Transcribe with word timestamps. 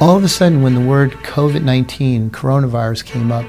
All 0.00 0.16
of 0.16 0.22
a 0.22 0.28
sudden, 0.28 0.62
when 0.62 0.76
the 0.76 0.80
word 0.80 1.10
COVID 1.10 1.64
19, 1.64 2.30
coronavirus 2.30 3.04
came 3.04 3.32
up, 3.32 3.44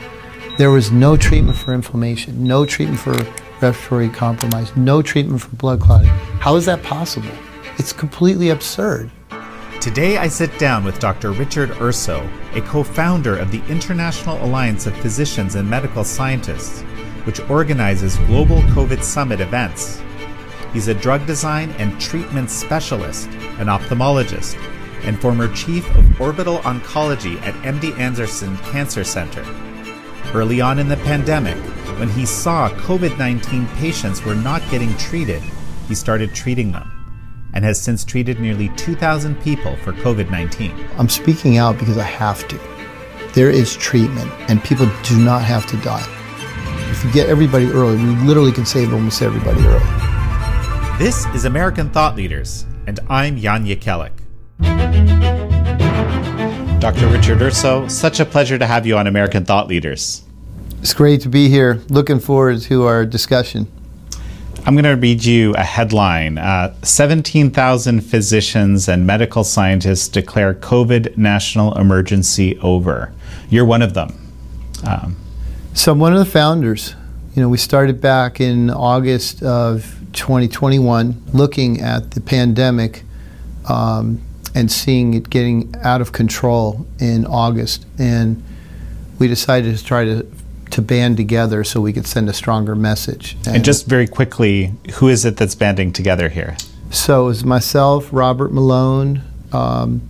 there 0.57 0.71
was 0.71 0.91
no 0.91 1.15
treatment 1.15 1.55
for 1.55 1.75
inflammation, 1.75 2.43
no 2.43 2.65
treatment 2.65 2.99
for 2.99 3.13
respiratory 3.61 4.09
compromise, 4.09 4.75
no 4.75 5.03
treatment 5.03 5.43
for 5.43 5.55
blood 5.57 5.79
clotting. 5.79 6.09
How 6.09 6.55
is 6.55 6.65
that 6.65 6.81
possible? 6.81 7.29
It's 7.77 7.93
completely 7.93 8.49
absurd. 8.49 9.11
Today, 9.79 10.17
I 10.17 10.27
sit 10.27 10.57
down 10.57 10.83
with 10.83 10.97
Dr. 10.97 11.33
Richard 11.33 11.69
Urso, 11.79 12.27
a 12.55 12.61
co 12.61 12.81
founder 12.81 13.37
of 13.37 13.51
the 13.51 13.63
International 13.67 14.43
Alliance 14.43 14.87
of 14.87 14.97
Physicians 14.97 15.53
and 15.53 15.69
Medical 15.69 16.03
Scientists, 16.03 16.81
which 17.27 17.39
organizes 17.41 18.17
global 18.25 18.61
COVID 18.73 19.03
summit 19.03 19.39
events. 19.39 20.01
He's 20.73 20.87
a 20.87 20.95
drug 20.95 21.27
design 21.27 21.69
and 21.77 22.01
treatment 22.01 22.49
specialist, 22.49 23.27
an 23.59 23.67
ophthalmologist, 23.67 24.57
and 25.03 25.19
former 25.19 25.53
chief 25.53 25.89
of 25.95 26.21
orbital 26.21 26.59
oncology 26.59 27.41
at 27.41 27.53
MD 27.63 27.97
Anderson 27.97 28.57
Cancer 28.57 29.03
Center. 29.03 29.43
Early 30.33 30.61
on 30.61 30.79
in 30.79 30.87
the 30.87 30.97
pandemic, 30.97 31.57
when 31.99 32.09
he 32.09 32.25
saw 32.25 32.69
COVID 32.69 33.17
19 33.17 33.67
patients 33.77 34.23
were 34.23 34.35
not 34.35 34.61
getting 34.69 34.95
treated, 34.97 35.41
he 35.87 35.95
started 35.95 36.33
treating 36.33 36.71
them 36.71 36.91
and 37.53 37.65
has 37.65 37.81
since 37.81 38.05
treated 38.05 38.39
nearly 38.39 38.69
2,000 38.77 39.41
people 39.41 39.75
for 39.77 39.91
COVID 39.93 40.29
19. 40.29 40.71
I'm 40.97 41.09
speaking 41.09 41.57
out 41.57 41.79
because 41.79 41.97
I 41.97 42.03
have 42.03 42.47
to. 42.47 42.59
There 43.33 43.49
is 43.49 43.75
treatment, 43.77 44.31
and 44.49 44.63
people 44.63 44.89
do 45.03 45.19
not 45.19 45.43
have 45.43 45.65
to 45.67 45.77
die. 45.77 46.05
If 46.91 47.03
you 47.05 47.11
get 47.11 47.29
everybody 47.29 47.67
early, 47.67 47.97
we 47.97 48.15
literally 48.25 48.51
can 48.51 48.65
save 48.65 48.93
almost 48.93 49.21
everybody 49.21 49.61
early. 49.65 50.97
This 50.97 51.25
is 51.27 51.45
American 51.45 51.89
Thought 51.89 52.15
Leaders, 52.15 52.65
and 52.87 52.99
I'm 53.09 53.37
Jan 53.37 53.65
Jekielek. 53.65 54.18
Dr. 56.79 57.07
Richard 57.09 57.41
Urso, 57.41 57.87
such 57.87 58.19
a 58.19 58.25
pleasure 58.25 58.57
to 58.57 58.65
have 58.65 58.85
you 58.85 58.97
on 58.97 59.07
American 59.07 59.45
Thought 59.45 59.67
Leaders. 59.67 60.23
It's 60.81 60.93
great 60.93 61.21
to 61.21 61.29
be 61.29 61.49
here. 61.49 61.81
Looking 61.89 62.19
forward 62.19 62.61
to 62.61 62.85
our 62.85 63.05
discussion. 63.05 63.67
I'm 64.65 64.75
going 64.75 64.85
to 64.85 64.95
read 64.95 65.25
you 65.25 65.53
a 65.55 65.63
headline. 65.63 66.37
Uh, 66.37 66.73
17,000 66.83 68.01
physicians 68.01 68.87
and 68.87 69.05
medical 69.05 69.43
scientists 69.43 70.07
declare 70.07 70.53
COVID 70.53 71.17
national 71.17 71.77
emergency 71.77 72.57
over. 72.59 73.13
You're 73.49 73.65
one 73.65 73.81
of 73.81 73.93
them. 73.93 74.15
Um, 74.87 75.17
so 75.73 75.91
I'm 75.91 75.99
one 75.99 76.13
of 76.13 76.19
the 76.19 76.25
founders. 76.25 76.95
You 77.35 77.41
know, 77.41 77.49
we 77.49 77.57
started 77.57 77.99
back 77.99 78.39
in 78.39 78.69
August 78.69 79.43
of 79.43 79.99
2021 80.13 81.23
looking 81.33 81.81
at 81.81 82.11
the 82.11 82.21
pandemic 82.21 83.03
um, 83.67 84.21
and 84.59 84.69
seeing 84.69 85.13
it 85.13 85.29
getting 85.29 85.73
out 85.81 86.01
of 86.01 86.11
control 86.11 86.85
in 86.99 87.25
August. 87.25 87.85
And 87.97 88.43
we 89.17 89.27
decided 89.27 89.77
to 89.77 89.83
try 89.83 90.03
to 90.03 90.27
to 90.71 90.81
band 90.83 91.17
together 91.17 91.63
so 91.63 91.81
we 91.81 91.91
could 91.91 92.05
send 92.05 92.29
a 92.29 92.33
stronger 92.33 92.75
message. 92.75 93.35
And, 93.45 93.55
and 93.55 93.65
just 93.65 93.87
very 93.87 94.05
quickly, 94.05 94.73
who 94.95 95.07
is 95.07 95.25
it 95.25 95.35
that's 95.35 95.55
banding 95.55 95.91
together 95.93 96.29
here? 96.29 96.57
So 96.91 97.29
it's 97.29 97.43
myself, 97.43 98.07
Robert 98.11 98.51
Malone, 98.51 99.23
um, 99.51 100.07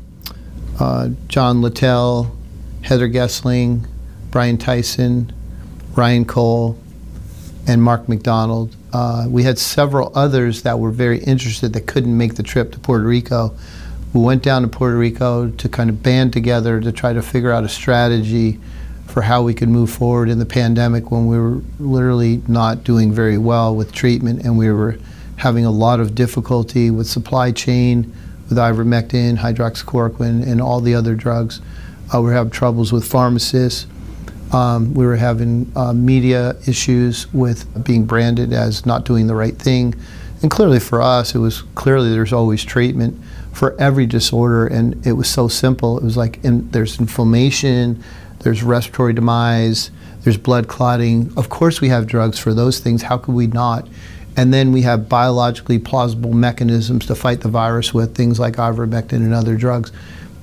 uh, 0.78 1.10
John 1.30 1.62
Littell, 1.62 2.36
Heather 2.82 3.08
Gessling, 3.08 3.88
Brian 4.32 4.58
Tyson, 4.58 5.32
Ryan 5.96 6.26
Cole, 6.26 6.78
and 7.66 7.82
Mark 7.82 8.10
McDonald. 8.10 8.76
Uh, 8.92 9.28
we 9.30 9.44
had 9.44 9.58
several 9.58 10.12
others 10.14 10.64
that 10.64 10.78
were 10.78 10.92
very 10.92 11.20
interested 11.20 11.72
that 11.72 11.88
couldn't 11.88 12.18
make 12.18 12.36
the 12.36 12.44
trip 12.44 12.74
to 12.74 12.80
Puerto 12.80 13.06
Rico 13.06 13.56
we 14.14 14.22
went 14.22 14.42
down 14.44 14.64
to 14.64 14.68
Puerto 14.68 14.98
Rico 14.98 15.50
to 15.50 15.70
kind 15.70 15.90
of 15.90 16.02
band 16.02 16.34
together 16.34 16.80
to 16.80 16.92
try 16.92 17.14
to 17.14 17.22
figure 17.22 17.52
out 17.52 17.64
a 17.64 17.70
strategy 17.70 18.60
for 19.08 19.22
how 19.22 19.42
we 19.42 19.54
could 19.54 19.70
move 19.70 19.90
forward 19.90 20.30
in 20.30 20.40
the 20.40 20.46
pandemic 20.46 21.12
when 21.12 21.28
we 21.28 21.38
were 21.38 21.62
literally 21.80 22.42
not 22.48 22.84
doing 22.84 23.12
very 23.12 23.38
well 23.38 23.76
with 23.76 23.92
treatment 23.92 24.44
and 24.44 24.58
we 24.58 24.72
were 24.72 24.98
having 25.38 25.66
a 25.66 25.72
lot 25.72 26.00
of 26.00 26.16
difficulty 26.16 26.92
with 26.92 27.08
supply 27.08 27.52
chain 27.52 28.14
with 28.50 28.58
ivermectin, 28.58 29.38
hydroxychloroquine, 29.38 30.46
and 30.46 30.60
all 30.60 30.82
the 30.82 30.96
other 30.96 31.16
drugs. 31.16 31.62
Uh, 32.14 32.20
we 32.20 32.28
were 32.28 32.34
having 32.34 32.52
troubles 32.52 32.92
with 32.92 33.06
pharmacists. 33.06 33.86
Um, 34.52 34.96
we 34.96 35.06
were 35.06 35.16
having 35.16 35.72
uh, 35.76 35.94
media 35.94 36.56
issues 36.68 37.32
with 37.32 37.86
being 37.86 38.06
branded 38.06 38.52
as 38.52 38.86
not 38.86 39.06
doing 39.06 39.28
the 39.28 39.36
right 39.36 39.56
thing. 39.56 39.94
And 40.42 40.50
clearly 40.50 40.80
for 40.80 41.02
us, 41.02 41.36
it 41.36 41.40
was 41.40 41.64
clearly 41.76 42.12
there's 42.12 42.34
always 42.34 42.64
treatment 42.64 43.20
for 43.52 43.80
every 43.80 44.06
disorder, 44.06 44.68
and 44.68 45.06
it 45.06 45.14
was 45.14 45.28
so 45.28 45.48
simple. 45.48 45.98
It 45.98 46.04
was 46.04 46.16
like 46.16 46.44
in, 46.44 46.70
there's 46.72 47.00
inflammation, 47.00 48.02
there's 48.40 48.64
respiratory 48.64 49.14
demise, 49.14 49.92
there's 50.24 50.38
blood 50.38 50.68
clotting. 50.68 51.34
Of 51.36 51.50
course, 51.50 51.82
we 51.82 51.90
have 51.90 52.08
drugs 52.08 52.40
for 52.40 52.54
those 52.54 52.80
things. 52.80 53.04
How 53.04 53.18
could 53.18 53.36
we 53.36 53.48
not? 53.48 53.88
And 54.38 54.54
then 54.54 54.72
we 54.72 54.84
have 54.84 55.10
biologically 55.10 55.80
plausible 55.80 56.34
mechanisms 56.34 57.06
to 57.08 57.16
fight 57.16 57.42
the 57.42 57.50
virus 57.50 57.94
with 57.94 58.16
things 58.16 58.40
like 58.40 58.56
ivermectin 58.56 59.14
and 59.14 59.34
other 59.34 59.58
drugs. 59.58 59.92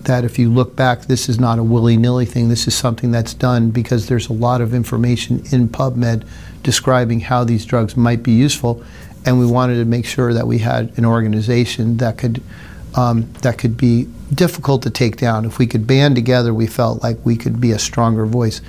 That 0.03 0.25
if 0.25 0.39
you 0.39 0.51
look 0.51 0.77
back, 0.77 1.07
this 1.07 1.29
is 1.29 1.41
not 1.41 1.59
a 1.59 1.63
willy 1.63 1.97
nilly 1.97 2.27
thing. 2.27 2.49
This 2.49 2.69
is 2.69 2.75
something 2.75 3.11
that's 3.11 3.35
done 3.35 3.71
because 3.71 4.07
there's 4.07 4.29
a 4.29 4.35
lot 4.35 4.61
of 4.61 4.75
information 4.75 5.43
in 5.51 5.69
PubMed 5.69 6.27
describing 6.63 7.21
how 7.21 7.45
these 7.45 7.65
drugs 7.65 7.97
might 7.97 8.23
be 8.23 8.33
useful. 8.33 8.85
And 9.27 9.39
we 9.39 9.47
wanted 9.47 9.75
to 9.77 9.85
make 9.85 10.07
sure 10.07 10.33
that 10.33 10.47
we 10.47 10.59
had 10.59 10.97
an 10.97 11.05
organization 11.05 11.99
that 11.99 12.17
could 12.17 12.43
um, 12.95 13.31
that 13.43 13.59
could 13.59 13.77
be 13.77 14.09
difficult 14.33 14.83
to 14.83 14.91
take 14.91 15.17
down. 15.19 15.45
If 15.45 15.59
we 15.59 15.67
could 15.67 15.87
band 15.87 16.15
together, 16.17 16.55
we 16.55 16.67
felt 16.67 17.03
like 17.03 17.19
we 17.25 17.37
could 17.37 17.61
be 17.61 17.73
a 17.73 17.79
stronger 17.79 18.25
voice. 18.25 18.61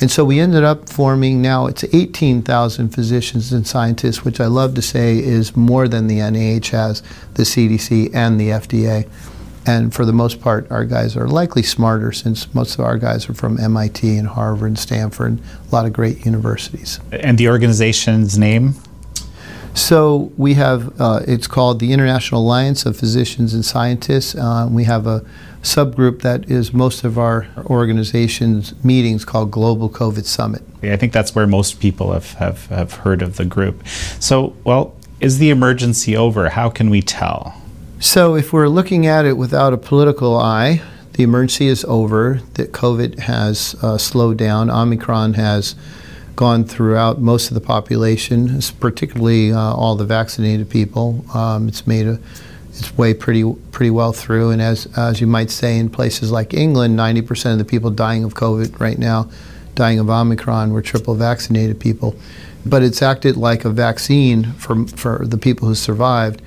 And 0.00 0.10
so 0.10 0.24
we 0.24 0.40
ended 0.40 0.64
up 0.64 0.88
forming 0.88 1.42
now 1.42 1.66
it's 1.66 1.84
18,000 1.84 2.88
physicians 2.88 3.52
and 3.52 3.66
scientists, 3.66 4.24
which 4.24 4.40
I 4.40 4.46
love 4.46 4.74
to 4.74 4.82
say 4.82 5.18
is 5.18 5.56
more 5.56 5.86
than 5.86 6.06
the 6.06 6.18
NIH 6.18 6.70
has, 6.70 7.02
the 7.34 7.42
CDC, 7.42 8.14
and 8.14 8.40
the 8.40 8.48
FDA. 8.48 9.08
And 9.64 9.94
for 9.94 10.04
the 10.04 10.12
most 10.12 10.40
part, 10.40 10.68
our 10.72 10.84
guys 10.84 11.16
are 11.16 11.28
likely 11.28 11.62
smarter 11.62 12.10
since 12.10 12.52
most 12.52 12.74
of 12.74 12.84
our 12.84 12.98
guys 12.98 13.28
are 13.28 13.34
from 13.34 13.60
MIT 13.60 14.16
and 14.16 14.26
Harvard 14.26 14.70
and 14.70 14.78
Stanford, 14.78 15.38
a 15.38 15.74
lot 15.74 15.86
of 15.86 15.92
great 15.92 16.24
universities. 16.26 16.98
And 17.12 17.38
the 17.38 17.48
organization's 17.48 18.36
name? 18.36 18.74
So 19.74 20.32
we 20.36 20.54
have, 20.54 21.00
uh, 21.00 21.20
it's 21.26 21.46
called 21.46 21.80
the 21.80 21.92
International 21.92 22.42
Alliance 22.42 22.84
of 22.84 22.96
Physicians 22.96 23.54
and 23.54 23.64
Scientists. 23.64 24.34
Uh, 24.34 24.68
we 24.70 24.84
have 24.84 25.06
a 25.06 25.24
subgroup 25.62 26.20
that 26.22 26.50
is 26.50 26.74
most 26.74 27.04
of 27.04 27.18
our 27.18 27.46
organization's 27.66 28.74
meetings 28.84 29.24
called 29.24 29.50
Global 29.50 29.88
COVID 29.88 30.24
Summit. 30.24 30.62
I 30.82 30.96
think 30.96 31.12
that's 31.12 31.34
where 31.34 31.46
most 31.46 31.80
people 31.80 32.12
have, 32.12 32.32
have, 32.34 32.66
have 32.66 32.92
heard 32.94 33.22
of 33.22 33.36
the 33.36 33.44
group. 33.44 33.86
So, 34.20 34.54
well, 34.64 34.94
is 35.20 35.38
the 35.38 35.50
emergency 35.50 36.16
over? 36.16 36.50
How 36.50 36.68
can 36.68 36.90
we 36.90 37.00
tell? 37.00 37.54
So, 38.00 38.34
if 38.34 38.52
we're 38.52 38.68
looking 38.68 39.06
at 39.06 39.24
it 39.24 39.36
without 39.36 39.72
a 39.72 39.78
political 39.78 40.36
eye, 40.36 40.82
the 41.12 41.22
emergency 41.22 41.68
is 41.68 41.84
over, 41.84 42.40
that 42.54 42.72
COVID 42.72 43.20
has 43.20 43.76
uh, 43.82 43.96
slowed 43.96 44.38
down, 44.38 44.68
Omicron 44.68 45.34
has 45.34 45.76
gone 46.36 46.64
throughout 46.64 47.20
most 47.20 47.48
of 47.48 47.54
the 47.54 47.60
population, 47.60 48.60
particularly 48.80 49.52
uh, 49.52 49.58
all 49.58 49.96
the 49.96 50.04
vaccinated 50.04 50.70
people. 50.70 51.24
Um, 51.34 51.68
it's 51.68 51.86
made 51.86 52.06
a, 52.06 52.18
its 52.70 52.96
way 52.96 53.12
pretty 53.12 53.44
pretty 53.70 53.90
well 53.90 54.12
through, 54.12 54.50
and 54.50 54.62
as 54.62 54.86
as 54.96 55.20
you 55.20 55.26
might 55.26 55.50
say, 55.50 55.78
in 55.78 55.90
places 55.90 56.32
like 56.32 56.54
England, 56.54 56.98
90% 56.98 57.52
of 57.52 57.58
the 57.58 57.64
people 57.64 57.90
dying 57.90 58.24
of 58.24 58.34
COVID 58.34 58.80
right 58.80 58.98
now, 58.98 59.28
dying 59.74 59.98
of 59.98 60.08
Omicron, 60.08 60.72
were 60.72 60.82
triple 60.82 61.14
vaccinated 61.14 61.78
people. 61.78 62.16
But 62.64 62.82
it's 62.82 63.02
acted 63.02 63.36
like 63.36 63.64
a 63.64 63.70
vaccine 63.70 64.52
for 64.54 64.86
for 64.86 65.26
the 65.26 65.38
people 65.38 65.68
who 65.68 65.74
survived. 65.74 66.40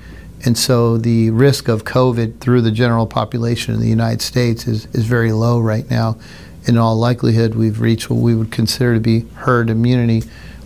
And 0.44 0.58
so 0.58 0.98
the 0.98 1.30
risk 1.30 1.66
of 1.66 1.84
COVID 1.84 2.40
through 2.40 2.60
the 2.60 2.70
general 2.70 3.06
population 3.06 3.74
in 3.74 3.80
the 3.80 3.88
United 3.88 4.20
States 4.20 4.66
is, 4.66 4.86
is 4.92 5.06
very 5.06 5.32
low 5.32 5.58
right 5.58 5.90
now 5.90 6.18
in 6.66 6.76
all 6.76 6.96
likelihood, 6.96 7.54
we've 7.54 7.80
reached 7.80 8.10
what 8.10 8.16
we 8.16 8.34
would 8.34 8.50
consider 8.50 8.94
to 8.94 9.00
be 9.00 9.20
herd 9.34 9.70
immunity, 9.70 10.22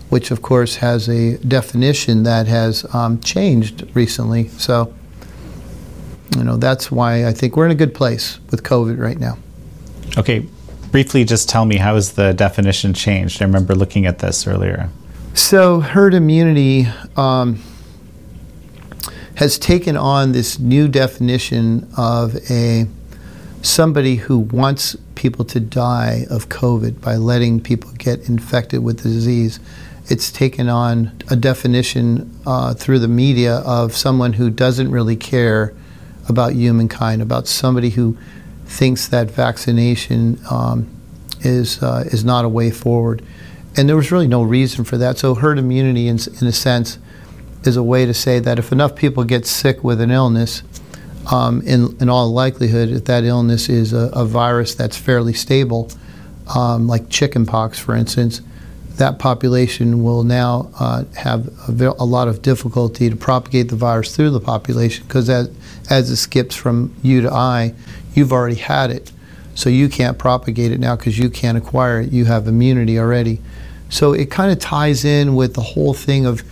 which 0.09 0.31
of 0.31 0.41
course 0.41 0.77
has 0.77 1.07
a 1.07 1.37
definition 1.37 2.23
that 2.23 2.47
has 2.47 2.85
um, 2.93 3.19
changed 3.21 3.87
recently. 3.93 4.47
So, 4.49 4.93
you 6.35 6.43
know, 6.43 6.57
that's 6.57 6.91
why 6.91 7.27
I 7.27 7.33
think 7.33 7.55
we're 7.55 7.65
in 7.65 7.71
a 7.71 7.75
good 7.75 7.93
place 7.93 8.39
with 8.49 8.63
COVID 8.63 8.99
right 8.99 9.19
now. 9.19 9.37
Okay, 10.17 10.47
briefly 10.91 11.23
just 11.23 11.47
tell 11.47 11.65
me 11.65 11.77
how 11.77 11.95
has 11.95 12.13
the 12.13 12.33
definition 12.33 12.93
changed? 12.93 13.41
I 13.41 13.45
remember 13.45 13.75
looking 13.75 14.05
at 14.05 14.19
this 14.19 14.47
earlier. 14.47 14.89
So, 15.33 15.79
herd 15.79 16.13
immunity 16.13 16.87
um, 17.15 17.61
has 19.35 19.57
taken 19.57 19.95
on 19.95 20.33
this 20.33 20.59
new 20.59 20.89
definition 20.89 21.89
of 21.95 22.35
a 22.51 22.87
somebody 23.61 24.15
who 24.15 24.39
wants 24.39 24.97
people 25.21 25.45
to 25.45 25.59
die 25.59 26.25
of 26.31 26.49
COVID 26.49 26.99
by 26.99 27.15
letting 27.15 27.61
people 27.61 27.91
get 27.91 28.27
infected 28.27 28.83
with 28.83 29.03
the 29.03 29.09
disease. 29.09 29.59
It's 30.09 30.31
taken 30.31 30.67
on 30.67 31.11
a 31.29 31.35
definition 31.35 32.35
uh, 32.47 32.73
through 32.73 32.97
the 32.97 33.07
media 33.07 33.57
of 33.57 33.95
someone 33.95 34.33
who 34.33 34.49
doesn't 34.49 34.89
really 34.89 35.15
care 35.15 35.75
about 36.27 36.53
humankind, 36.53 37.21
about 37.21 37.47
somebody 37.47 37.91
who 37.91 38.17
thinks 38.65 39.07
that 39.09 39.29
vaccination 39.29 40.39
um, 40.49 40.89
is 41.41 41.83
uh, 41.83 42.03
is 42.07 42.25
not 42.25 42.43
a 42.43 42.49
way 42.49 42.71
forward, 42.71 43.23
and 43.77 43.87
there 43.87 43.95
was 43.95 44.11
really 44.11 44.27
no 44.27 44.41
reason 44.41 44.83
for 44.83 44.97
that. 44.97 45.19
So 45.19 45.35
herd 45.35 45.59
immunity, 45.59 46.07
in, 46.07 46.17
in 46.39 46.47
a 46.47 46.51
sense, 46.51 46.97
is 47.63 47.77
a 47.77 47.83
way 47.83 48.07
to 48.07 48.13
say 48.13 48.39
that 48.39 48.57
if 48.57 48.71
enough 48.71 48.95
people 48.95 49.23
get 49.23 49.45
sick 49.45 49.83
with 49.83 50.01
an 50.01 50.09
illness, 50.09 50.63
um, 51.29 51.61
in, 51.61 51.95
in 51.99 52.09
all 52.09 52.31
likelihood, 52.31 52.89
if 52.89 53.05
that 53.05 53.23
illness 53.23 53.69
is 53.69 53.93
a, 53.93 54.09
a 54.13 54.25
virus 54.25 54.75
that's 54.75 54.97
fairly 54.97 55.33
stable, 55.33 55.91
um, 56.55 56.87
like 56.87 57.09
chickenpox, 57.09 57.79
for 57.79 57.95
instance, 57.95 58.41
that 58.95 59.19
population 59.19 60.03
will 60.03 60.23
now 60.23 60.69
uh, 60.79 61.03
have 61.15 61.47
a, 61.67 61.95
a, 61.99 62.05
lot 62.05 62.27
of 62.27 62.41
difficulty 62.41 63.09
to 63.09 63.15
propagate 63.15 63.69
the 63.69 63.75
virus 63.75 64.15
through 64.15 64.29
the 64.29 64.39
population 64.39 65.05
because 65.07 65.29
as, 65.29 65.49
as 65.89 66.09
it 66.09 66.17
skips 66.17 66.55
from 66.55 66.93
you 67.01 67.21
to 67.21 67.31
I, 67.31 67.73
you've 68.13 68.31
already 68.31 68.55
had 68.55 68.91
it. 68.91 69.11
So 69.55 69.69
you 69.69 69.89
can't 69.89 70.17
propagate 70.17 70.71
it 70.71 70.79
now 70.79 70.95
because 70.95 71.17
you 71.17 71.29
can't 71.29 71.57
acquire 71.57 72.01
it. 72.01 72.11
You 72.11 72.25
have 72.25 72.47
immunity 72.47 72.99
already. 72.99 73.39
So 73.89 74.13
it 74.13 74.29
kind 74.29 74.51
of 74.51 74.59
ties 74.59 75.03
in 75.03 75.35
with 75.35 75.53
the 75.53 75.61
whole 75.61 75.93
thing 75.93 76.25
of, 76.25 76.43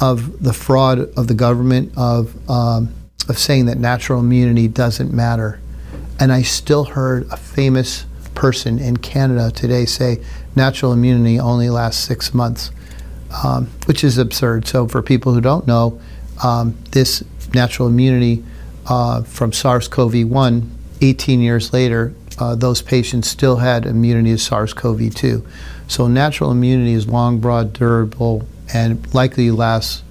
of 0.00 0.42
the 0.42 0.52
fraud 0.52 0.98
of 1.16 1.28
the 1.28 1.34
government, 1.34 1.92
of, 1.96 2.34
um, 2.50 2.92
of 3.28 3.38
saying 3.38 3.66
that 3.66 3.78
natural 3.78 4.20
immunity 4.20 4.68
doesn't 4.68 5.12
matter. 5.12 5.60
And 6.18 6.32
I 6.32 6.42
still 6.42 6.84
heard 6.84 7.26
a 7.30 7.36
famous 7.36 8.06
person 8.34 8.78
in 8.78 8.96
Canada 8.96 9.50
today 9.50 9.84
say 9.84 10.22
natural 10.54 10.92
immunity 10.92 11.38
only 11.38 11.70
lasts 11.70 12.04
six 12.04 12.34
months, 12.34 12.70
um, 13.44 13.66
which 13.86 14.04
is 14.04 14.18
absurd. 14.18 14.66
So, 14.66 14.86
for 14.86 15.02
people 15.02 15.32
who 15.32 15.40
don't 15.40 15.66
know, 15.66 16.00
um, 16.42 16.76
this 16.90 17.24
natural 17.52 17.88
immunity 17.88 18.44
uh, 18.86 19.22
from 19.22 19.52
SARS 19.52 19.88
CoV 19.88 20.24
1, 20.24 20.70
18 21.00 21.40
years 21.40 21.72
later, 21.72 22.14
uh, 22.38 22.54
those 22.54 22.82
patients 22.82 23.28
still 23.28 23.56
had 23.56 23.86
immunity 23.86 24.30
to 24.32 24.38
SARS 24.38 24.72
CoV 24.72 25.14
2. 25.14 25.44
So, 25.88 26.06
natural 26.08 26.50
immunity 26.50 26.92
is 26.92 27.06
long, 27.06 27.38
broad, 27.38 27.72
durable, 27.72 28.46
and 28.72 29.12
likely 29.14 29.50
lasts 29.50 30.02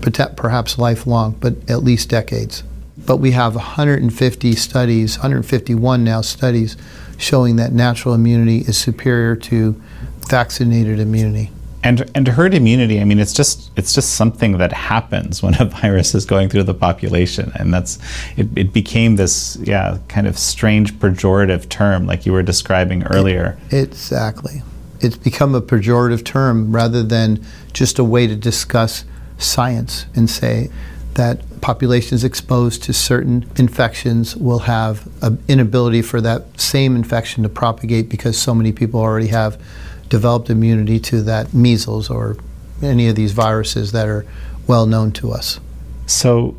perhaps 0.00 0.78
lifelong, 0.78 1.36
but 1.40 1.54
at 1.68 1.82
least 1.82 2.08
decades. 2.08 2.62
But 2.96 3.18
we 3.18 3.30
have 3.32 3.54
150 3.54 4.54
studies, 4.54 5.18
151 5.18 6.04
now 6.04 6.20
studies 6.20 6.76
showing 7.16 7.56
that 7.56 7.72
natural 7.72 8.14
immunity 8.14 8.58
is 8.58 8.78
superior 8.78 9.36
to 9.36 9.80
vaccinated 10.28 11.00
immunity. 11.00 11.50
And 11.84 12.10
and 12.14 12.26
herd 12.26 12.54
immunity, 12.54 13.00
I 13.00 13.04
mean, 13.04 13.20
it's 13.20 13.32
just 13.32 13.70
it's 13.76 13.94
just 13.94 14.14
something 14.14 14.58
that 14.58 14.72
happens 14.72 15.42
when 15.42 15.54
a 15.60 15.64
virus 15.82 16.14
is 16.14 16.24
going 16.24 16.48
through 16.48 16.64
the 16.64 16.74
population, 16.74 17.52
and 17.54 17.72
that's 17.72 17.98
it. 18.36 18.48
It 18.56 18.72
became 18.72 19.16
this 19.16 19.56
yeah 19.62 19.98
kind 20.08 20.26
of 20.26 20.36
strange 20.36 20.94
pejorative 20.94 21.68
term, 21.68 22.04
like 22.06 22.26
you 22.26 22.32
were 22.32 22.42
describing 22.42 23.04
earlier. 23.04 23.56
exactly, 23.70 24.62
it's 25.00 25.16
become 25.16 25.54
a 25.54 25.62
pejorative 25.62 26.24
term 26.24 26.72
rather 26.74 27.04
than 27.04 27.44
just 27.72 27.98
a 28.00 28.04
way 28.04 28.26
to 28.26 28.34
discuss 28.34 29.04
science 29.38 30.06
and 30.14 30.28
say 30.28 30.70
that 31.14 31.60
populations 31.60 32.22
exposed 32.22 32.82
to 32.84 32.92
certain 32.92 33.48
infections 33.56 34.36
will 34.36 34.60
have 34.60 35.08
an 35.22 35.42
inability 35.48 36.02
for 36.02 36.20
that 36.20 36.60
same 36.60 36.94
infection 36.94 37.42
to 37.42 37.48
propagate 37.48 38.08
because 38.08 38.38
so 38.38 38.54
many 38.54 38.72
people 38.72 39.00
already 39.00 39.28
have 39.28 39.60
developed 40.08 40.48
immunity 40.50 40.98
to 40.98 41.22
that 41.22 41.52
measles 41.52 42.08
or 42.08 42.36
any 42.82 43.08
of 43.08 43.16
these 43.16 43.32
viruses 43.32 43.92
that 43.92 44.06
are 44.06 44.24
well 44.66 44.86
known 44.86 45.10
to 45.12 45.32
us. 45.32 45.58
So, 46.06 46.54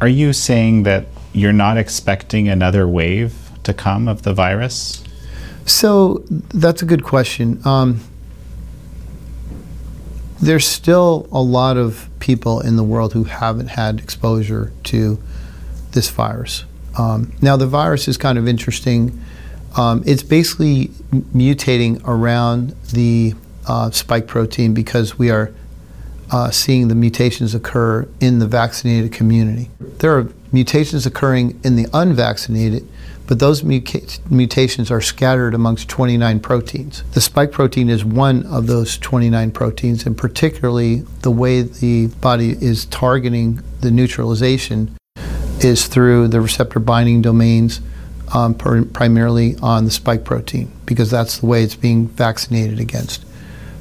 are 0.00 0.08
you 0.08 0.32
saying 0.32 0.84
that 0.84 1.06
you're 1.32 1.52
not 1.52 1.76
expecting 1.76 2.48
another 2.48 2.88
wave 2.88 3.34
to 3.64 3.74
come 3.74 4.08
of 4.08 4.22
the 4.22 4.32
virus? 4.32 5.04
So, 5.66 6.24
that's 6.28 6.82
a 6.82 6.86
good 6.86 7.04
question. 7.04 7.60
Um, 7.64 8.00
there's 10.40 10.66
still 10.66 11.28
a 11.32 11.40
lot 11.40 11.76
of 11.76 12.08
people 12.20 12.60
in 12.60 12.76
the 12.76 12.82
world 12.82 13.12
who 13.12 13.24
haven't 13.24 13.68
had 13.68 13.98
exposure 13.98 14.72
to 14.84 15.18
this 15.92 16.10
virus. 16.10 16.64
Um, 16.98 17.32
now, 17.42 17.56
the 17.56 17.66
virus 17.66 18.08
is 18.08 18.16
kind 18.16 18.38
of 18.38 18.48
interesting. 18.48 19.18
Um, 19.76 20.02
it's 20.06 20.22
basically 20.22 20.88
mutating 21.34 22.02
around 22.06 22.74
the 22.92 23.34
uh, 23.66 23.90
spike 23.90 24.26
protein 24.26 24.74
because 24.74 25.18
we 25.18 25.30
are 25.30 25.52
uh, 26.30 26.50
seeing 26.50 26.88
the 26.88 26.94
mutations 26.94 27.54
occur 27.54 28.08
in 28.20 28.38
the 28.38 28.46
vaccinated 28.46 29.12
community. 29.12 29.70
There 29.80 30.16
are 30.16 30.28
mutations 30.52 31.06
occurring 31.06 31.60
in 31.62 31.76
the 31.76 31.86
unvaccinated 31.92 32.86
but 33.26 33.40
those 33.40 33.64
mutations 33.64 34.90
are 34.90 35.00
scattered 35.00 35.54
amongst 35.54 35.88
29 35.88 36.40
proteins. 36.40 37.02
The 37.12 37.20
spike 37.20 37.50
protein 37.50 37.88
is 37.88 38.04
one 38.04 38.46
of 38.46 38.66
those 38.66 38.98
29 38.98 39.50
proteins, 39.50 40.06
and 40.06 40.16
particularly 40.16 41.02
the 41.22 41.30
way 41.30 41.62
the 41.62 42.06
body 42.20 42.56
is 42.60 42.84
targeting 42.86 43.60
the 43.80 43.90
neutralization 43.90 44.96
is 45.60 45.86
through 45.86 46.28
the 46.28 46.40
receptor 46.40 46.78
binding 46.78 47.22
domains, 47.22 47.80
um, 48.32 48.54
per, 48.54 48.84
primarily 48.84 49.56
on 49.62 49.84
the 49.84 49.90
spike 49.90 50.24
protein, 50.24 50.70
because 50.84 51.10
that's 51.10 51.38
the 51.38 51.46
way 51.46 51.64
it's 51.64 51.74
being 51.74 52.06
vaccinated 52.08 52.78
against. 52.78 53.24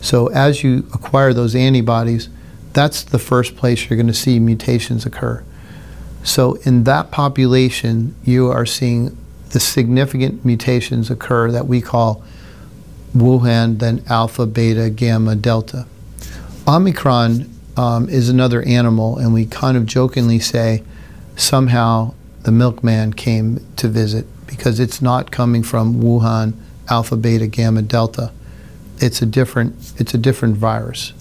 So 0.02 0.28
as 0.28 0.64
you 0.64 0.88
acquire 0.94 1.34
those 1.34 1.56
antibodies, 1.56 2.30
that's 2.74 3.04
the 3.04 3.20
first 3.20 3.56
place 3.56 3.90
you're 3.90 3.98
going 3.98 4.08
to 4.08 4.14
see 4.14 4.40
mutations 4.40 5.06
occur. 5.06 5.44
So 6.24 6.56
in 6.64 6.84
that 6.86 7.12
population, 7.12 8.16
you 8.24 8.52
are 8.52 8.66
seeing 8.66 9.16
the 9.52 9.60
significant 9.60 10.44
mutations 10.44 11.10
occur 11.10 11.52
that 11.52 11.68
we 11.68 11.82
call 11.82 12.24
Wuhan, 13.16 13.80
then 13.80 14.04
alpha, 14.08 14.46
beta, 14.46 14.90
gamma, 14.90 15.36
delta. 15.36 15.86
Omicron 16.68 17.50
um, 17.78 18.10
is 18.10 18.30
another 18.30 18.62
animal, 18.64 19.18
and 19.18 19.34
we 19.34 19.46
kind 19.46 19.78
of 19.78 19.86
jokingly 19.86 20.40
say 20.40 20.84
somehow 21.36 22.14
the 22.44 22.52
milkman 22.52 23.14
came 23.14 23.66
to 23.78 23.88
visit 23.88 24.26
because 24.48 24.80
it's 24.80 25.02
not 25.02 25.32
coming 25.32 25.64
from 25.64 26.02
Wuhan, 26.02 26.54
alpha, 26.90 27.16
beta, 27.16 27.48
gamma, 27.48 27.82
delta. 27.82 28.32
It's 29.00 29.22
a 29.22 29.26
different, 29.26 29.94
it's 29.98 30.14
a 30.14 30.18
different 30.18 30.58
virus. 30.58 31.14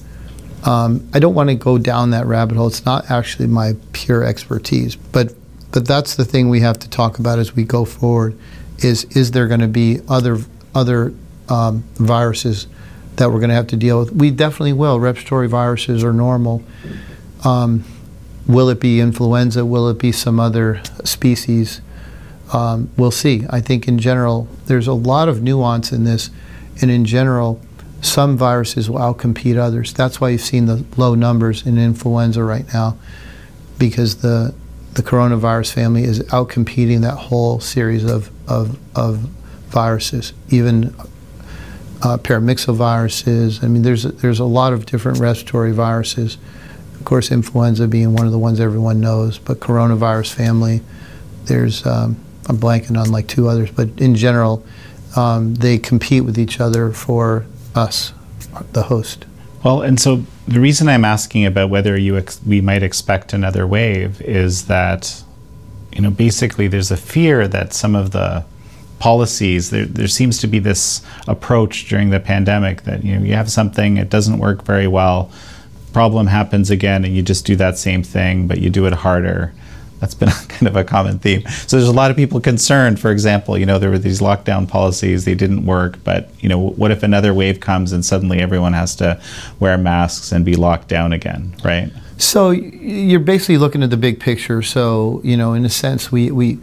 Um, 0.64 1.08
I 1.12 1.18
don't 1.18 1.34
want 1.34 1.50
to 1.50 1.54
go 1.54 1.78
down 1.78 2.10
that 2.10 2.26
rabbit 2.26 2.56
hole. 2.56 2.68
It's 2.68 2.84
not 2.84 3.10
actually 3.10 3.48
my 3.48 3.74
pure 3.92 4.24
expertise, 4.24 4.96
but 4.96 5.34
but 5.74 5.84
that's 5.84 6.14
the 6.14 6.24
thing 6.24 6.48
we 6.48 6.60
have 6.60 6.78
to 6.78 6.88
talk 6.88 7.18
about 7.18 7.40
as 7.40 7.56
we 7.56 7.64
go 7.64 7.84
forward. 7.84 8.38
Is 8.78 9.04
is 9.16 9.32
there 9.32 9.48
going 9.48 9.60
to 9.60 9.68
be 9.68 9.98
other 10.08 10.38
other 10.72 11.12
um, 11.48 11.82
viruses 11.96 12.68
that 13.16 13.30
we're 13.32 13.40
going 13.40 13.48
to 13.48 13.56
have 13.56 13.66
to 13.66 13.76
deal 13.76 13.98
with? 13.98 14.12
We 14.12 14.30
definitely 14.30 14.72
will. 14.72 15.00
Respiratory 15.00 15.48
viruses 15.48 16.04
are 16.04 16.12
normal. 16.12 16.62
Um, 17.44 17.84
will 18.46 18.68
it 18.68 18.78
be 18.78 19.00
influenza? 19.00 19.66
Will 19.66 19.88
it 19.88 19.98
be 19.98 20.12
some 20.12 20.38
other 20.38 20.80
species? 21.02 21.80
Um, 22.52 22.88
we'll 22.96 23.10
see. 23.10 23.44
I 23.50 23.60
think 23.60 23.88
in 23.88 23.98
general, 23.98 24.46
there's 24.66 24.86
a 24.86 24.92
lot 24.92 25.28
of 25.28 25.42
nuance 25.42 25.90
in 25.90 26.04
this, 26.04 26.30
and 26.80 26.88
in 26.88 27.04
general, 27.04 27.60
some 28.00 28.36
viruses 28.36 28.88
will 28.88 29.00
outcompete 29.00 29.56
others. 29.56 29.92
That's 29.92 30.20
why 30.20 30.30
you've 30.30 30.40
seen 30.40 30.66
the 30.66 30.84
low 30.96 31.16
numbers 31.16 31.66
in 31.66 31.78
influenza 31.78 32.44
right 32.44 32.72
now, 32.72 32.96
because 33.76 34.18
the 34.18 34.54
the 34.94 35.02
coronavirus 35.02 35.72
family 35.72 36.04
is 36.04 36.20
outcompeting 36.20 37.02
that 37.02 37.16
whole 37.16 37.60
series 37.60 38.04
of, 38.04 38.30
of, 38.48 38.78
of 38.96 39.18
viruses, 39.68 40.32
even 40.50 40.94
uh, 42.02 42.18
paramyxoviruses. 42.18 43.64
I 43.64 43.68
mean, 43.68 43.82
there's 43.82 44.04
there's 44.04 44.38
a 44.38 44.44
lot 44.44 44.72
of 44.72 44.86
different 44.86 45.18
respiratory 45.18 45.72
viruses. 45.72 46.38
Of 46.94 47.04
course, 47.04 47.32
influenza 47.32 47.88
being 47.88 48.14
one 48.14 48.26
of 48.26 48.32
the 48.32 48.38
ones 48.38 48.60
everyone 48.60 49.00
knows, 49.00 49.38
but 49.38 49.58
coronavirus 49.58 50.32
family, 50.32 50.82
there's 51.46 51.84
um, 51.86 52.16
I'm 52.48 52.58
blanking 52.58 52.98
on 53.00 53.10
like 53.10 53.26
two 53.26 53.48
others, 53.48 53.70
but 53.70 53.88
in 53.98 54.14
general, 54.14 54.64
um, 55.16 55.54
they 55.54 55.78
compete 55.78 56.24
with 56.24 56.38
each 56.38 56.60
other 56.60 56.92
for 56.92 57.46
us, 57.74 58.12
the 58.72 58.84
host. 58.84 59.26
Well, 59.64 59.80
and 59.80 59.98
so 59.98 60.24
the 60.46 60.60
reason 60.60 60.88
I'm 60.88 61.06
asking 61.06 61.46
about 61.46 61.70
whether 61.70 61.96
you 61.96 62.18
ex- 62.18 62.40
we 62.46 62.60
might 62.60 62.82
expect 62.82 63.32
another 63.32 63.66
wave 63.66 64.20
is 64.20 64.66
that, 64.66 65.24
you 65.90 66.02
know, 66.02 66.10
basically 66.10 66.68
there's 66.68 66.90
a 66.90 66.98
fear 66.98 67.48
that 67.48 67.72
some 67.72 67.94
of 67.94 68.10
the 68.10 68.44
policies 68.98 69.70
there, 69.70 69.86
there 69.86 70.06
seems 70.06 70.38
to 70.38 70.46
be 70.46 70.58
this 70.58 71.02
approach 71.26 71.88
during 71.88 72.10
the 72.10 72.20
pandemic 72.20 72.82
that 72.82 73.04
you 73.04 73.14
know 73.14 73.24
you 73.24 73.34
have 73.34 73.50
something 73.50 73.96
it 73.96 74.08
doesn't 74.08 74.38
work 74.38 74.62
very 74.62 74.86
well 74.86 75.30
problem 75.92 76.28
happens 76.28 76.70
again 76.70 77.04
and 77.04 77.14
you 77.14 77.20
just 77.20 77.44
do 77.44 77.56
that 77.56 77.76
same 77.76 78.02
thing 78.02 78.46
but 78.46 78.60
you 78.60 78.70
do 78.70 78.86
it 78.86 78.92
harder 78.92 79.52
that's 80.04 80.14
been 80.14 80.28
kind 80.48 80.68
of 80.68 80.76
a 80.76 80.84
common 80.84 81.18
theme. 81.18 81.46
So 81.66 81.76
there's 81.76 81.88
a 81.88 81.92
lot 81.92 82.10
of 82.10 82.16
people 82.16 82.40
concerned. 82.40 83.00
For 83.00 83.10
example, 83.10 83.56
you 83.56 83.64
know, 83.64 83.78
there 83.78 83.90
were 83.90 83.98
these 83.98 84.20
lockdown 84.20 84.68
policies; 84.68 85.24
they 85.24 85.34
didn't 85.34 85.64
work. 85.64 86.02
But 86.04 86.28
you 86.40 86.48
know, 86.48 86.58
what 86.58 86.90
if 86.90 87.02
another 87.02 87.32
wave 87.32 87.60
comes 87.60 87.92
and 87.92 88.04
suddenly 88.04 88.40
everyone 88.40 88.74
has 88.74 88.94
to 88.96 89.20
wear 89.60 89.78
masks 89.78 90.30
and 90.30 90.44
be 90.44 90.56
locked 90.56 90.88
down 90.88 91.12
again, 91.12 91.54
right? 91.64 91.90
So 92.18 92.50
you're 92.50 93.20
basically 93.20 93.58
looking 93.58 93.82
at 93.82 93.90
the 93.90 93.96
big 93.96 94.20
picture. 94.20 94.60
So 94.62 95.22
you 95.24 95.36
know, 95.36 95.54
in 95.54 95.64
a 95.64 95.70
sense, 95.70 96.12
we 96.12 96.30
we 96.30 96.58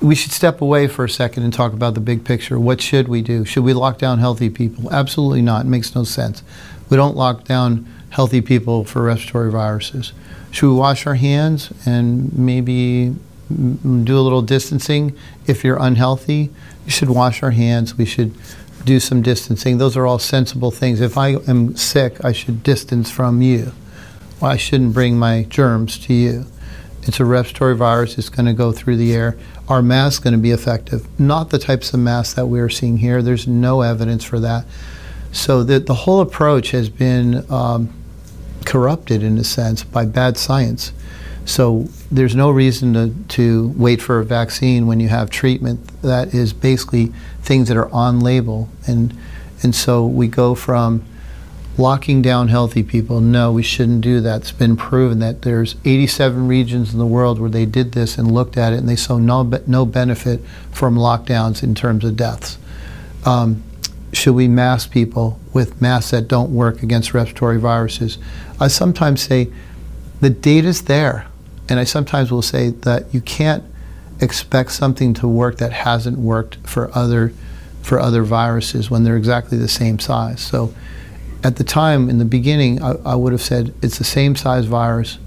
we 0.00 0.14
should 0.14 0.32
step 0.32 0.62
away 0.62 0.86
for 0.86 1.04
a 1.04 1.10
second 1.10 1.42
and 1.42 1.52
talk 1.52 1.74
about 1.74 1.94
the 1.94 2.00
big 2.00 2.24
picture. 2.24 2.58
What 2.58 2.80
should 2.80 3.08
we 3.08 3.20
do? 3.20 3.44
Should 3.44 3.64
we 3.64 3.74
lock 3.74 3.98
down 3.98 4.20
healthy 4.20 4.48
people? 4.48 4.90
Absolutely 4.92 5.42
not. 5.42 5.66
It 5.66 5.68
makes 5.68 5.94
no 5.94 6.04
sense. 6.04 6.42
We 6.88 6.96
don't 6.96 7.16
lock 7.16 7.44
down 7.44 7.86
healthy 8.10 8.40
people 8.40 8.84
for 8.84 9.02
respiratory 9.02 9.50
viruses. 9.50 10.12
Should 10.50 10.68
we 10.68 10.74
wash 10.74 11.06
our 11.06 11.14
hands 11.14 11.72
and 11.84 12.36
maybe 12.36 13.14
do 13.48 14.18
a 14.18 14.22
little 14.22 14.42
distancing 14.42 15.16
if 15.46 15.64
you're 15.64 15.78
unhealthy? 15.80 16.50
You 16.84 16.90
should 16.90 17.10
wash 17.10 17.42
our 17.42 17.50
hands. 17.50 17.96
We 17.96 18.04
should 18.04 18.34
do 18.84 19.00
some 19.00 19.20
distancing. 19.20 19.78
Those 19.78 19.96
are 19.96 20.06
all 20.06 20.18
sensible 20.18 20.70
things. 20.70 21.00
If 21.00 21.18
I 21.18 21.34
am 21.48 21.76
sick, 21.76 22.24
I 22.24 22.32
should 22.32 22.62
distance 22.62 23.10
from 23.10 23.42
you. 23.42 23.72
Well, 24.40 24.50
I 24.50 24.56
shouldn't 24.56 24.94
bring 24.94 25.18
my 25.18 25.44
germs 25.44 25.98
to 26.06 26.14
you. 26.14 26.46
It's 27.02 27.20
a 27.20 27.24
respiratory 27.24 27.74
virus. 27.74 28.18
It's 28.18 28.28
going 28.28 28.46
to 28.46 28.52
go 28.52 28.72
through 28.72 28.96
the 28.96 29.14
air. 29.14 29.36
Are 29.68 29.82
masks 29.82 30.22
going 30.22 30.32
to 30.32 30.38
be 30.38 30.50
effective? 30.50 31.06
Not 31.20 31.50
the 31.50 31.58
types 31.58 31.92
of 31.92 32.00
masks 32.00 32.34
that 32.34 32.46
we're 32.46 32.70
seeing 32.70 32.98
here. 32.98 33.20
There's 33.22 33.46
no 33.46 33.82
evidence 33.82 34.24
for 34.24 34.40
that. 34.40 34.64
So 35.32 35.62
the, 35.62 35.78
the 35.78 35.94
whole 35.94 36.20
approach 36.20 36.70
has 36.70 36.88
been 36.88 37.50
um, 37.50 37.92
corrupted 38.64 39.22
in 39.22 39.38
a 39.38 39.44
sense 39.44 39.84
by 39.84 40.04
bad 40.04 40.36
science. 40.36 40.92
So 41.44 41.88
there's 42.10 42.34
no 42.34 42.50
reason 42.50 42.92
to, 42.92 43.14
to 43.36 43.68
wait 43.76 44.02
for 44.02 44.18
a 44.18 44.24
vaccine 44.24 44.86
when 44.86 45.00
you 45.00 45.08
have 45.08 45.30
treatment 45.30 45.80
that 46.02 46.34
is 46.34 46.52
basically 46.52 47.06
things 47.42 47.68
that 47.68 47.76
are 47.76 47.90
on 47.90 48.20
label. 48.20 48.68
And, 48.86 49.16
and 49.62 49.74
so 49.74 50.06
we 50.06 50.28
go 50.28 50.54
from 50.54 51.04
locking 51.78 52.20
down 52.20 52.48
healthy 52.48 52.82
people. 52.82 53.20
No, 53.20 53.52
we 53.52 53.62
shouldn't 53.62 54.02
do 54.02 54.20
that. 54.20 54.42
It's 54.42 54.52
been 54.52 54.76
proven 54.76 55.20
that 55.20 55.42
there's 55.42 55.76
87 55.84 56.46
regions 56.48 56.92
in 56.92 56.98
the 56.98 57.06
world 57.06 57.38
where 57.40 57.48
they 57.48 57.64
did 57.64 57.92
this 57.92 58.18
and 58.18 58.30
looked 58.30 58.58
at 58.58 58.74
it 58.74 58.80
and 58.80 58.88
they 58.88 58.96
saw 58.96 59.16
no, 59.16 59.44
no 59.66 59.86
benefit 59.86 60.40
from 60.70 60.96
lockdowns 60.96 61.62
in 61.62 61.74
terms 61.74 62.04
of 62.04 62.16
deaths. 62.16 62.58
Um, 63.24 63.62
should 64.12 64.34
we 64.34 64.48
mask 64.48 64.90
people 64.90 65.38
with 65.52 65.80
masks 65.80 66.10
that 66.12 66.28
don't 66.28 66.50
work 66.50 66.82
against 66.82 67.14
respiratory 67.14 67.58
viruses? 67.58 68.18
I 68.58 68.68
sometimes 68.68 69.22
say 69.22 69.48
the 70.20 70.30
data's 70.30 70.82
there, 70.82 71.26
and 71.68 71.78
I 71.78 71.84
sometimes 71.84 72.32
will 72.32 72.42
say 72.42 72.70
that 72.70 73.12
you 73.12 73.20
can't 73.20 73.64
expect 74.20 74.72
something 74.72 75.14
to 75.14 75.28
work 75.28 75.58
that 75.58 75.72
hasn't 75.72 76.18
worked 76.18 76.56
for 76.66 76.90
other 76.96 77.32
for 77.82 78.00
other 78.00 78.22
viruses 78.22 78.90
when 78.90 79.04
they're 79.04 79.16
exactly 79.16 79.56
the 79.56 79.68
same 79.68 79.98
size. 79.98 80.40
So 80.40 80.74
at 81.42 81.56
the 81.56 81.64
time 81.64 82.10
in 82.10 82.18
the 82.18 82.24
beginning, 82.24 82.82
I, 82.82 82.96
I 83.04 83.14
would 83.14 83.32
have 83.32 83.40
said 83.40 83.72
it's 83.80 83.98
the 83.98 84.04
same 84.04 84.36
size 84.36 84.66
virus 84.66 85.18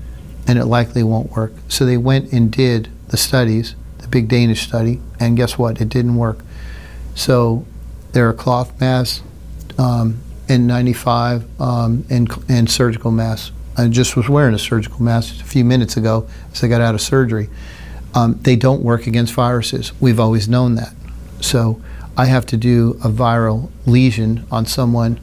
and 0.47 0.59
it 0.59 0.65
likely 0.65 1.01
won't 1.01 1.31
work. 1.31 1.53
So 1.69 1.85
they 1.85 1.97
went 1.97 2.31
and 2.31 2.51
did 2.51 2.89
the 3.07 3.17
studies, 3.17 3.75
the 3.99 4.07
big 4.07 4.27
Danish 4.27 4.61
study, 4.61 4.99
and 5.19 5.37
guess 5.37 5.57
what? 5.57 5.81
It 5.81 5.89
didn't 5.89 6.15
work. 6.15 6.39
So 7.15 7.65
there 8.13 8.27
are 8.27 8.33
cloth 8.33 8.79
masks, 8.79 9.23
um, 9.77 10.21
N95, 10.47 11.61
um, 11.61 12.05
and, 12.09 12.29
and 12.49 12.69
surgical 12.69 13.11
masks. 13.11 13.51
I 13.77 13.87
just 13.87 14.17
was 14.17 14.27
wearing 14.27 14.53
a 14.53 14.59
surgical 14.59 15.01
mask 15.01 15.39
a 15.39 15.45
few 15.45 15.63
minutes 15.63 15.95
ago 15.95 16.27
as 16.51 16.63
I 16.63 16.67
got 16.67 16.81
out 16.81 16.93
of 16.93 17.01
surgery. 17.01 17.49
Um, 18.13 18.37
they 18.41 18.57
don't 18.57 18.81
work 18.81 19.07
against 19.07 19.33
viruses. 19.33 19.93
We've 20.01 20.19
always 20.19 20.49
known 20.49 20.75
that. 20.75 20.93
So 21.39 21.81
I 22.17 22.25
have 22.25 22.45
to 22.47 22.57
do 22.57 22.99
a 23.03 23.09
viral 23.09 23.71
lesion 23.85 24.45
on 24.51 24.65
someone 24.65 25.19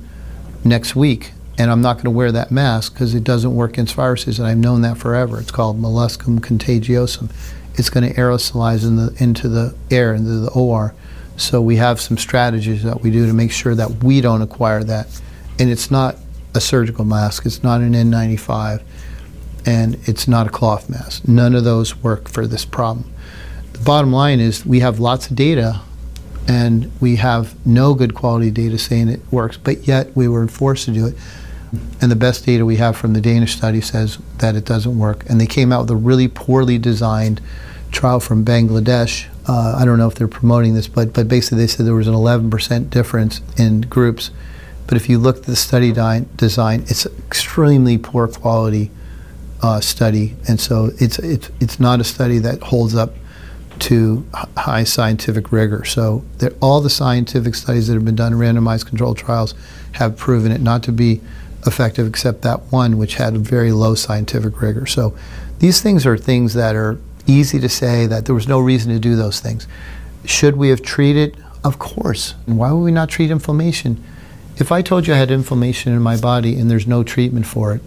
next 0.64 0.96
week, 0.96 1.32
and 1.58 1.70
I'm 1.70 1.82
not 1.82 1.94
going 1.94 2.04
to 2.04 2.10
wear 2.10 2.32
that 2.32 2.50
mask 2.50 2.94
because 2.94 3.14
it 3.14 3.24
doesn't 3.24 3.54
work 3.54 3.72
against 3.72 3.94
viruses, 3.94 4.38
and 4.38 4.48
I've 4.48 4.56
known 4.56 4.80
that 4.82 4.96
forever. 4.96 5.38
It's 5.38 5.50
called 5.50 5.78
molluscum 5.80 6.40
contagiosum. 6.40 7.30
It's 7.74 7.90
going 7.90 8.08
to 8.08 8.18
aerosolize 8.18 8.84
in 8.84 8.96
the, 8.96 9.14
into 9.18 9.48
the 9.48 9.74
air, 9.90 10.14
into 10.14 10.30
the 10.40 10.50
OR. 10.50 10.94
So 11.38 11.62
we 11.62 11.76
have 11.76 12.00
some 12.00 12.18
strategies 12.18 12.82
that 12.82 13.00
we 13.00 13.10
do 13.10 13.26
to 13.26 13.32
make 13.32 13.52
sure 13.52 13.74
that 13.76 14.02
we 14.02 14.20
don't 14.20 14.42
acquire 14.42 14.82
that. 14.84 15.06
And 15.58 15.70
it's 15.70 15.90
not 15.90 16.16
a 16.54 16.60
surgical 16.60 17.04
mask, 17.04 17.46
it's 17.46 17.62
not 17.62 17.80
an 17.80 17.92
N95, 17.92 18.82
and 19.64 19.96
it's 20.08 20.26
not 20.26 20.48
a 20.48 20.50
cloth 20.50 20.90
mask. 20.90 21.28
None 21.28 21.54
of 21.54 21.62
those 21.62 21.96
work 21.96 22.28
for 22.28 22.46
this 22.46 22.64
problem. 22.64 23.10
The 23.72 23.78
bottom 23.78 24.12
line 24.12 24.40
is 24.40 24.66
we 24.66 24.80
have 24.80 24.98
lots 24.98 25.30
of 25.30 25.36
data 25.36 25.80
and 26.48 26.90
we 27.00 27.16
have 27.16 27.54
no 27.66 27.94
good 27.94 28.14
quality 28.14 28.50
data 28.50 28.76
saying 28.76 29.08
it 29.08 29.20
works, 29.30 29.56
but 29.56 29.86
yet 29.86 30.16
we 30.16 30.26
were 30.26 30.48
forced 30.48 30.86
to 30.86 30.92
do 30.92 31.06
it. 31.06 31.16
And 32.00 32.10
the 32.10 32.16
best 32.16 32.46
data 32.46 32.64
we 32.64 32.76
have 32.76 32.96
from 32.96 33.12
the 33.12 33.20
Danish 33.20 33.54
study 33.54 33.80
says 33.80 34.18
that 34.38 34.56
it 34.56 34.64
doesn't 34.64 34.98
work. 34.98 35.28
And 35.28 35.40
they 35.40 35.46
came 35.46 35.70
out 35.70 35.82
with 35.82 35.90
a 35.90 35.96
really 35.96 36.26
poorly 36.26 36.78
designed 36.78 37.40
trial 37.90 38.20
from 38.20 38.44
Bangladesh 38.44 39.26
uh, 39.48 39.74
I 39.78 39.86
don't 39.86 39.96
know 39.96 40.06
if 40.06 40.14
they're 40.14 40.28
promoting 40.28 40.74
this, 40.74 40.86
but, 40.86 41.14
but 41.14 41.26
basically 41.26 41.58
they 41.58 41.66
said 41.66 41.86
there 41.86 41.94
was 41.94 42.06
an 42.06 42.14
11% 42.14 42.90
difference 42.90 43.40
in 43.56 43.80
groups. 43.80 44.30
But 44.86 44.96
if 44.96 45.08
you 45.08 45.18
look 45.18 45.38
at 45.38 45.42
the 45.44 45.56
study 45.56 45.90
design, 46.36 46.82
it's 46.86 47.06
extremely 47.06 47.96
poor 47.96 48.28
quality 48.28 48.90
uh, 49.62 49.80
study, 49.80 50.36
and 50.46 50.60
so 50.60 50.90
it's, 50.98 51.18
it's, 51.18 51.50
it's 51.60 51.80
not 51.80 52.00
a 52.00 52.04
study 52.04 52.38
that 52.38 52.62
holds 52.62 52.94
up 52.94 53.14
to 53.80 54.26
high 54.56 54.84
scientific 54.84 55.50
rigor. 55.50 55.84
So 55.84 56.24
all 56.60 56.80
the 56.80 56.90
scientific 56.90 57.54
studies 57.54 57.88
that 57.88 57.94
have 57.94 58.04
been 58.04 58.16
done 58.16 58.32
randomized 58.34 58.86
controlled 58.86 59.18
trials 59.18 59.54
have 59.92 60.16
proven 60.16 60.52
it 60.52 60.60
not 60.60 60.82
to 60.84 60.92
be 60.92 61.20
effective, 61.66 62.06
except 62.06 62.42
that 62.42 62.60
one 62.70 62.98
which 62.98 63.14
had 63.14 63.36
very 63.38 63.72
low 63.72 63.94
scientific 63.94 64.60
rigor. 64.60 64.86
So 64.86 65.16
these 65.58 65.80
things 65.80 66.06
are 66.06 66.16
things 66.16 66.54
that 66.54 66.76
are 66.76 66.98
easy 67.28 67.60
to 67.60 67.68
say 67.68 68.06
that 68.06 68.24
there 68.24 68.34
was 68.34 68.48
no 68.48 68.58
reason 68.58 68.92
to 68.92 68.98
do 68.98 69.14
those 69.14 69.40
things. 69.40 69.68
Should 70.24 70.56
we 70.56 70.70
have 70.70 70.82
treated? 70.82 71.36
Of 71.62 71.78
course. 71.78 72.34
Why 72.46 72.72
would 72.72 72.82
we 72.82 72.92
not 72.92 73.08
treat 73.08 73.30
inflammation? 73.30 74.02
If 74.56 74.72
I 74.72 74.82
told 74.82 75.06
you 75.06 75.14
I 75.14 75.18
had 75.18 75.30
inflammation 75.30 75.92
in 75.92 76.02
my 76.02 76.16
body 76.16 76.58
and 76.58 76.70
there's 76.70 76.86
no 76.86 77.02
treatment 77.04 77.46
for 77.46 77.74
it, 77.74 77.82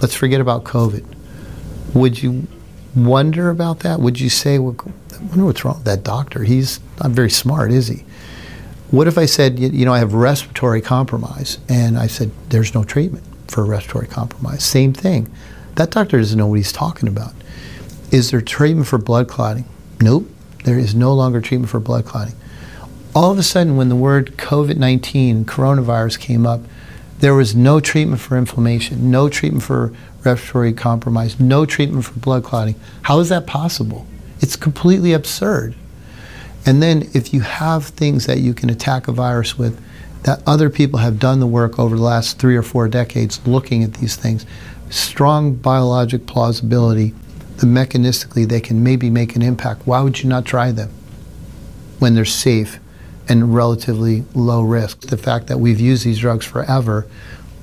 let's 0.00 0.14
forget 0.14 0.40
about 0.40 0.64
COVID. 0.64 1.04
Would 1.94 2.22
you 2.22 2.46
wonder 2.94 3.50
about 3.50 3.80
that? 3.80 4.00
Would 4.00 4.20
you 4.20 4.28
say, 4.28 4.58
well, 4.58 4.76
I 5.12 5.18
wonder 5.24 5.46
what's 5.46 5.64
wrong 5.64 5.76
with 5.76 5.84
that 5.84 6.04
doctor? 6.04 6.44
He's 6.44 6.80
not 7.02 7.12
very 7.12 7.30
smart, 7.30 7.72
is 7.72 7.88
he? 7.88 8.04
What 8.90 9.08
if 9.08 9.16
I 9.16 9.24
said, 9.24 9.58
you 9.58 9.84
know, 9.84 9.94
I 9.94 9.98
have 10.00 10.12
respiratory 10.12 10.82
compromise, 10.82 11.58
and 11.66 11.98
I 11.98 12.06
said, 12.06 12.30
there's 12.50 12.74
no 12.74 12.84
treatment 12.84 13.24
for 13.48 13.64
respiratory 13.64 14.06
compromise? 14.06 14.62
Same 14.64 14.92
thing. 14.92 15.32
That 15.76 15.90
doctor 15.90 16.18
doesn't 16.18 16.38
know 16.38 16.46
what 16.46 16.56
he's 16.56 16.72
talking 16.72 17.08
about. 17.08 17.32
Is 18.12 18.30
there 18.30 18.42
treatment 18.42 18.86
for 18.86 18.98
blood 18.98 19.26
clotting? 19.26 19.64
Nope. 19.98 20.28
There 20.64 20.78
is 20.78 20.94
no 20.94 21.14
longer 21.14 21.40
treatment 21.40 21.70
for 21.70 21.80
blood 21.80 22.04
clotting. 22.04 22.34
All 23.14 23.32
of 23.32 23.38
a 23.38 23.42
sudden, 23.42 23.78
when 23.78 23.88
the 23.88 23.96
word 23.96 24.36
COVID 24.36 24.76
19, 24.76 25.46
coronavirus 25.46 26.20
came 26.20 26.46
up, 26.46 26.60
there 27.20 27.34
was 27.34 27.56
no 27.56 27.80
treatment 27.80 28.20
for 28.20 28.36
inflammation, 28.36 29.10
no 29.10 29.30
treatment 29.30 29.64
for 29.64 29.94
respiratory 30.24 30.74
compromise, 30.74 31.40
no 31.40 31.64
treatment 31.64 32.04
for 32.04 32.12
blood 32.18 32.44
clotting. 32.44 32.74
How 33.00 33.18
is 33.18 33.30
that 33.30 33.46
possible? 33.46 34.06
It's 34.40 34.56
completely 34.56 35.14
absurd. 35.14 35.74
And 36.66 36.82
then, 36.82 37.08
if 37.14 37.32
you 37.32 37.40
have 37.40 37.86
things 37.86 38.26
that 38.26 38.40
you 38.40 38.52
can 38.52 38.68
attack 38.68 39.08
a 39.08 39.12
virus 39.12 39.56
with, 39.56 39.82
that 40.24 40.42
other 40.46 40.68
people 40.68 40.98
have 40.98 41.18
done 41.18 41.40
the 41.40 41.46
work 41.46 41.78
over 41.78 41.96
the 41.96 42.02
last 42.02 42.38
three 42.38 42.56
or 42.56 42.62
four 42.62 42.88
decades 42.88 43.44
looking 43.46 43.82
at 43.82 43.94
these 43.94 44.16
things, 44.16 44.44
strong 44.90 45.54
biologic 45.54 46.26
plausibility 46.26 47.14
mechanistically 47.66 48.48
they 48.48 48.60
can 48.60 48.82
maybe 48.82 49.10
make 49.10 49.36
an 49.36 49.42
impact, 49.42 49.86
why 49.86 50.00
would 50.00 50.22
you 50.22 50.28
not 50.28 50.44
try 50.44 50.72
them 50.72 50.90
when 51.98 52.14
they're 52.14 52.24
safe 52.24 52.78
and 53.28 53.54
relatively 53.54 54.24
low 54.34 54.62
risk? 54.62 55.00
The 55.00 55.16
fact 55.16 55.46
that 55.46 55.58
we've 55.58 55.80
used 55.80 56.04
these 56.04 56.18
drugs 56.18 56.46
forever, 56.46 57.06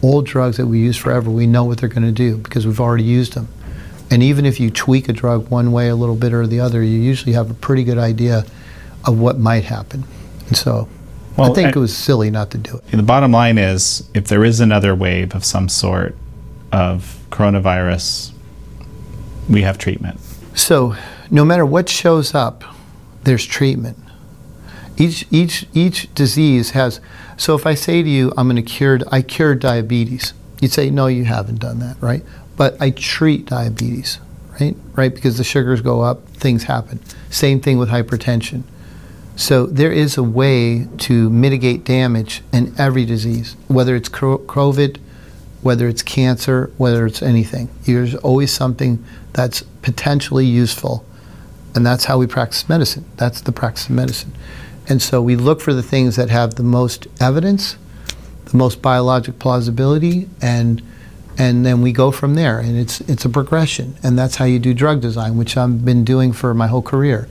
old 0.02 0.26
drugs 0.26 0.58
that 0.58 0.68
we 0.68 0.80
use 0.80 0.98
forever, 0.98 1.30
we 1.30 1.48
know 1.48 1.64
what 1.64 1.80
they're 1.80 1.90
going 1.90 2.04
to 2.04 2.12
do 2.12 2.38
because 2.38 2.66
we've 2.66 2.80
already 2.80 3.04
used 3.04 3.34
them. 3.34 3.48
And 4.12 4.24
even 4.24 4.46
if 4.46 4.60
you 4.60 4.72
tweak 4.72 5.08
a 5.08 5.14
drug 5.14 5.50
one 5.50 5.72
way 5.72 5.90
a 5.90 5.96
little 5.96 6.16
bit 6.16 6.34
or 6.34 6.48
the 6.48 6.60
other, 6.60 6.82
you 6.82 7.00
usually 7.00 7.34
have 7.34 7.52
a 7.52 7.54
pretty 7.54 7.84
good 7.84 7.98
idea 7.98 8.44
of 9.06 9.20
what 9.20 9.38
might 9.38 9.66
happen. 9.66 10.04
And 10.48 10.58
so 10.58 10.90
well, 11.38 11.52
I 11.52 11.54
think 11.54 11.76
it 11.76 11.80
was 11.80 11.96
silly 11.96 12.32
not 12.32 12.52
to 12.52 12.58
do 12.58 12.78
it. 12.78 12.92
The 12.92 13.04
bottom 13.04 13.32
line 13.32 13.58
is 13.58 14.10
if 14.14 14.28
there 14.28 14.44
is 14.44 14.60
another 14.60 14.96
wave 14.96 15.36
of 15.36 15.46
some 15.46 15.70
sort 15.70 16.16
of 16.72 17.20
coronavirus 17.30 18.32
we 19.50 19.64
have 19.64 19.78
treatment. 19.78 20.20
So, 20.54 20.96
no 21.32 21.44
matter 21.44 21.66
what 21.66 21.90
shows 21.90 22.36
up, 22.36 22.64
there's 23.24 23.46
treatment. 23.46 23.98
Each 24.98 25.26
each 25.32 25.66
each 25.74 26.14
disease 26.14 26.72
has. 26.72 27.00
So, 27.38 27.56
if 27.56 27.66
I 27.66 27.74
say 27.74 28.04
to 28.04 28.10
you, 28.10 28.32
"I'm 28.38 28.48
going 28.48 28.56
to 28.58 28.62
cure," 28.62 29.00
I 29.12 29.22
cure 29.22 29.56
diabetes. 29.56 30.34
You'd 30.62 30.72
say, 30.72 30.90
"No, 30.90 31.08
you 31.08 31.26
haven't 31.26 31.60
done 31.60 31.80
that, 31.80 31.98
right?" 32.02 32.24
But 32.58 32.76
I 32.82 32.90
treat 32.90 33.46
diabetes, 33.46 34.20
right? 34.60 34.76
Right, 34.96 35.14
because 35.14 35.38
the 35.38 35.44
sugars 35.44 35.82
go 35.82 36.02
up, 36.02 36.28
things 36.30 36.64
happen. 36.64 37.00
Same 37.30 37.62
thing 37.62 37.78
with 37.78 37.90
hypertension. 37.90 38.64
So 39.38 39.66
there 39.66 39.94
is 39.94 40.18
a 40.18 40.24
way 40.24 40.88
to 40.98 41.30
mitigate 41.30 41.86
damage 41.86 42.44
in 42.52 42.74
every 42.78 43.06
disease, 43.06 43.56
whether 43.70 43.96
it's 43.96 44.10
COVID, 44.10 44.98
whether 45.62 45.88
it's 45.88 46.02
cancer, 46.02 46.72
whether 46.78 47.06
it's 47.06 47.22
anything. 47.22 47.70
There's 47.84 48.16
always 48.16 48.52
something 48.52 49.04
that's 49.34 49.62
potentially 49.82 50.46
useful 50.46 51.06
And 51.76 51.86
that's 51.86 52.06
how 52.06 52.18
we 52.18 52.28
practice 52.28 52.68
medicine. 52.68 53.06
That's 53.18 53.42
the 53.42 53.52
practice 53.52 53.86
of 53.86 53.92
medicine. 53.92 54.34
And 54.88 55.02
so 55.02 55.22
we 55.22 55.36
look 55.36 55.62
for 55.62 55.74
the 55.74 55.84
things 55.84 56.16
that 56.16 56.30
have 56.30 56.56
the 56.56 56.64
most 56.64 57.08
evidence, 57.22 57.78
the 58.46 58.58
most 58.58 58.82
biologic 58.82 59.40
plausibility, 59.40 60.30
and 60.42 60.82
and 61.38 61.66
then 61.66 61.82
we 61.82 61.94
go 61.94 62.12
from 62.12 62.36
there. 62.36 62.60
And 62.60 62.78
it's 62.78 63.02
it's 63.02 63.24
a 63.24 63.30
progression, 63.30 63.96
and 64.04 64.18
that's 64.18 64.38
how 64.38 64.46
you 64.46 64.60
do 64.60 64.74
drug 64.74 65.02
design, 65.02 65.38
which 65.38 65.56
I've 65.56 65.86
been 65.86 66.04
doing 66.04 66.34
for 66.34 66.54
my 66.54 66.68
whole 66.68 66.82
career. 66.82 67.30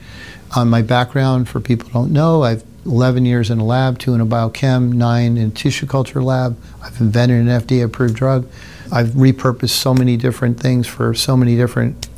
On 0.56 0.70
my 0.70 0.82
background, 0.82 1.48
for 1.48 1.60
people 1.60 1.88
who 1.88 1.94
don't 1.94 2.12
know, 2.12 2.42
I've 2.42 2.64
11 2.86 3.26
years 3.26 3.50
in 3.50 3.58
a 3.58 3.64
lab, 3.64 3.98
two 3.98 4.14
in 4.14 4.20
a 4.20 4.26
biochem, 4.26 4.92
nine 4.92 5.36
in 5.36 5.48
a 5.48 5.50
tissue 5.50 5.86
culture 5.86 6.22
lab. 6.22 6.56
I've 6.82 7.00
invented 7.00 7.40
an 7.40 7.46
FDA-approved 7.46 8.14
drug. 8.14 8.48
I've 8.90 9.08
repurposed 9.08 9.70
so 9.70 9.92
many 9.92 10.16
different 10.16 10.58
things 10.58 10.86
for 10.86 11.12
so 11.14 11.36
many 11.36 11.56
different 11.56 12.08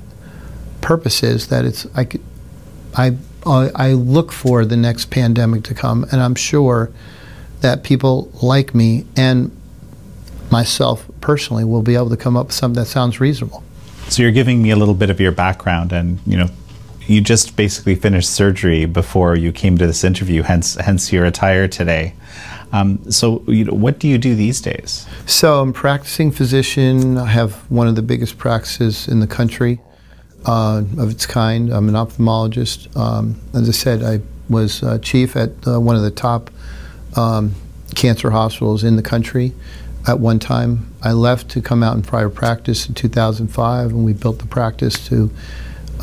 purposes 0.80 1.48
that 1.48 1.64
it's 1.64 1.86
I 1.96 2.08
I 2.94 3.16
I 3.46 3.92
look 3.92 4.32
for 4.32 4.64
the 4.64 4.76
next 4.76 5.10
pandemic 5.10 5.64
to 5.64 5.74
come, 5.74 6.04
and 6.12 6.20
I'm 6.20 6.34
sure 6.34 6.90
that 7.60 7.82
people 7.82 8.30
like 8.42 8.74
me 8.74 9.06
and 9.16 9.50
myself 10.50 11.06
personally 11.20 11.64
will 11.64 11.82
be 11.82 11.94
able 11.94 12.10
to 12.10 12.16
come 12.16 12.36
up 12.36 12.46
with 12.46 12.54
something 12.54 12.80
that 12.80 12.86
sounds 12.86 13.20
reasonable. 13.20 13.62
So 14.08 14.22
you're 14.22 14.32
giving 14.32 14.62
me 14.62 14.70
a 14.70 14.76
little 14.76 14.94
bit 14.94 15.10
of 15.10 15.20
your 15.20 15.32
background, 15.32 15.92
and 15.92 16.18
you 16.26 16.36
know, 16.36 16.48
you 17.06 17.20
just 17.20 17.56
basically 17.56 17.94
finished 17.94 18.30
surgery 18.30 18.84
before 18.86 19.36
you 19.36 19.52
came 19.52 19.78
to 19.78 19.86
this 19.86 20.04
interview. 20.04 20.42
Hence, 20.42 20.74
hence 20.74 21.12
your 21.12 21.24
attire 21.24 21.66
today. 21.68 22.14
Um, 22.72 23.10
so, 23.10 23.42
you 23.48 23.64
know, 23.64 23.74
what 23.74 23.98
do 23.98 24.06
you 24.06 24.16
do 24.16 24.34
these 24.34 24.60
days? 24.60 25.06
So, 25.26 25.60
I'm 25.60 25.72
practicing 25.72 26.30
physician. 26.30 27.18
I 27.18 27.26
have 27.26 27.54
one 27.70 27.88
of 27.88 27.96
the 27.96 28.02
biggest 28.02 28.38
practices 28.38 29.08
in 29.08 29.18
the 29.18 29.26
country 29.26 29.80
uh, 30.46 30.82
of 30.98 31.10
its 31.10 31.26
kind. 31.26 31.72
I'm 31.72 31.88
an 31.88 31.94
ophthalmologist. 31.94 32.96
Um, 32.96 33.40
as 33.54 33.68
I 33.68 33.72
said, 33.72 34.02
I 34.02 34.20
was 34.48 34.82
uh, 34.82 34.98
chief 34.98 35.36
at 35.36 35.50
uh, 35.66 35.80
one 35.80 35.96
of 35.96 36.02
the 36.02 36.10
top 36.10 36.50
um, 37.16 37.54
cancer 37.96 38.30
hospitals 38.30 38.84
in 38.84 38.96
the 38.96 39.02
country 39.02 39.52
at 40.06 40.20
one 40.20 40.38
time. 40.38 40.94
I 41.02 41.12
left 41.12 41.48
to 41.50 41.60
come 41.60 41.82
out 41.82 41.96
in 41.96 42.02
private 42.02 42.34
practice 42.34 42.88
in 42.88 42.94
2005, 42.94 43.90
and 43.90 44.04
we 44.04 44.12
built 44.12 44.38
the 44.38 44.46
practice 44.46 45.06
to. 45.08 45.30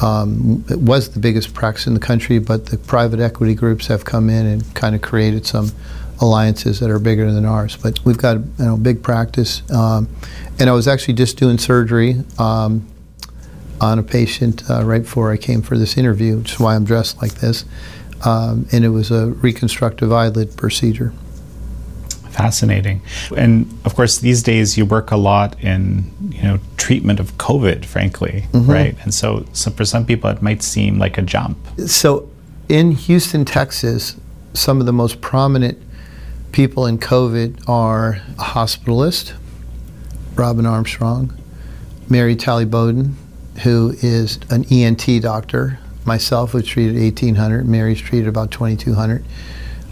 Um, 0.02 0.64
it 0.70 0.80
was 0.80 1.10
the 1.10 1.20
biggest 1.20 1.54
practice 1.54 1.88
in 1.88 1.94
the 1.94 2.00
country, 2.00 2.40
but 2.40 2.68
the 2.68 2.78
private 2.78 3.20
equity 3.20 3.56
groups 3.56 3.88
have 3.88 4.06
come 4.06 4.30
in 4.30 4.46
and 4.46 4.76
kind 4.76 4.96
of 4.96 5.02
created 5.02 5.46
some 5.46 5.72
alliances 6.20 6.80
that 6.80 6.90
are 6.90 7.00
bigger 7.00 7.32
than 7.32 7.46
ours. 7.46 7.76
But 7.78 8.04
we've 8.06 8.18
got 8.18 8.38
you 8.38 8.46
know 8.60 8.78
big 8.78 9.02
practice, 9.02 9.62
um, 9.72 10.08
and 10.60 10.70
I 10.70 10.74
was 10.74 10.88
actually 10.88 11.16
just 11.16 11.38
doing 11.38 11.58
surgery 11.58 12.24
um, 12.38 12.88
on 13.82 14.00
a 14.00 14.04
patient 14.04 14.70
uh, 14.70 14.84
right 14.84 15.02
before 15.02 15.32
I 15.32 15.38
came 15.38 15.62
for 15.62 15.78
this 15.78 15.98
interview, 15.98 16.38
which 16.38 16.54
is 16.54 16.60
why 16.60 16.76
I'm 16.76 16.86
dressed 16.86 17.22
like 17.22 17.36
this. 17.36 17.66
Um, 18.26 18.68
and 18.72 18.84
it 18.84 18.90
was 18.90 19.12
a 19.12 19.28
reconstructive 19.28 20.12
eyelid 20.12 20.58
procedure. 20.58 21.14
Fascinating. 22.38 23.02
And 23.36 23.68
of 23.84 23.96
course, 23.96 24.20
these 24.20 24.44
days 24.44 24.78
you 24.78 24.86
work 24.86 25.10
a 25.10 25.18
lot 25.18 25.60
in 25.60 26.12
you 26.30 26.44
know 26.44 26.60
treatment 26.78 27.20
of 27.20 27.36
COVID, 27.40 27.84
frankly, 27.84 28.46
mm-hmm. 28.52 28.70
right? 28.72 28.96
And 29.02 29.12
so, 29.12 29.44
so 29.54 29.72
for 29.72 29.86
some 29.86 30.06
people, 30.06 30.30
it 30.30 30.40
might 30.40 30.62
seem 30.62 31.00
like 31.00 31.18
a 31.18 31.24
jump. 31.24 31.58
So, 31.88 32.30
in 32.70 32.92
Houston, 32.92 33.44
Texas, 33.44 34.18
some 34.54 34.80
of 34.80 34.86
the 34.86 34.94
most 34.94 35.20
prominent 35.20 35.80
people 36.52 36.86
in 36.86 37.00
COVID 37.00 37.68
are 37.68 38.22
a 38.38 38.44
hospitalist, 38.44 39.34
Robin 40.36 40.68
Armstrong, 40.68 41.36
Mary 42.08 42.36
Talley 42.36 42.66
Bowden, 42.66 43.18
who 43.64 43.96
is 44.04 44.40
an 44.52 44.64
ENT 44.72 45.24
doctor. 45.24 45.80
Myself 46.06 46.54
was 46.54 46.68
treated 46.68 47.02
1,800. 47.02 47.68
Mary's 47.68 48.00
treated 48.00 48.28
about 48.28 48.52
2,200. 48.52 49.26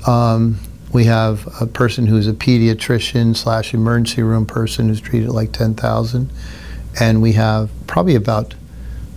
Um, 0.06 0.60
we 0.94 1.06
have 1.06 1.48
a 1.62 1.66
person 1.66 2.06
who's 2.06 2.28
a 2.28 2.34
pediatrician 2.34 3.36
slash 3.36 3.74
emergency 3.74 4.24
room 4.24 4.46
person 4.46 4.88
who's 4.88 5.02
treated 5.02 5.30
like 5.30 5.52
10,000. 5.52 6.32
And 7.00 7.22
we 7.22 7.34
have 7.34 7.70
probably 7.88 8.16
about, 8.16 8.54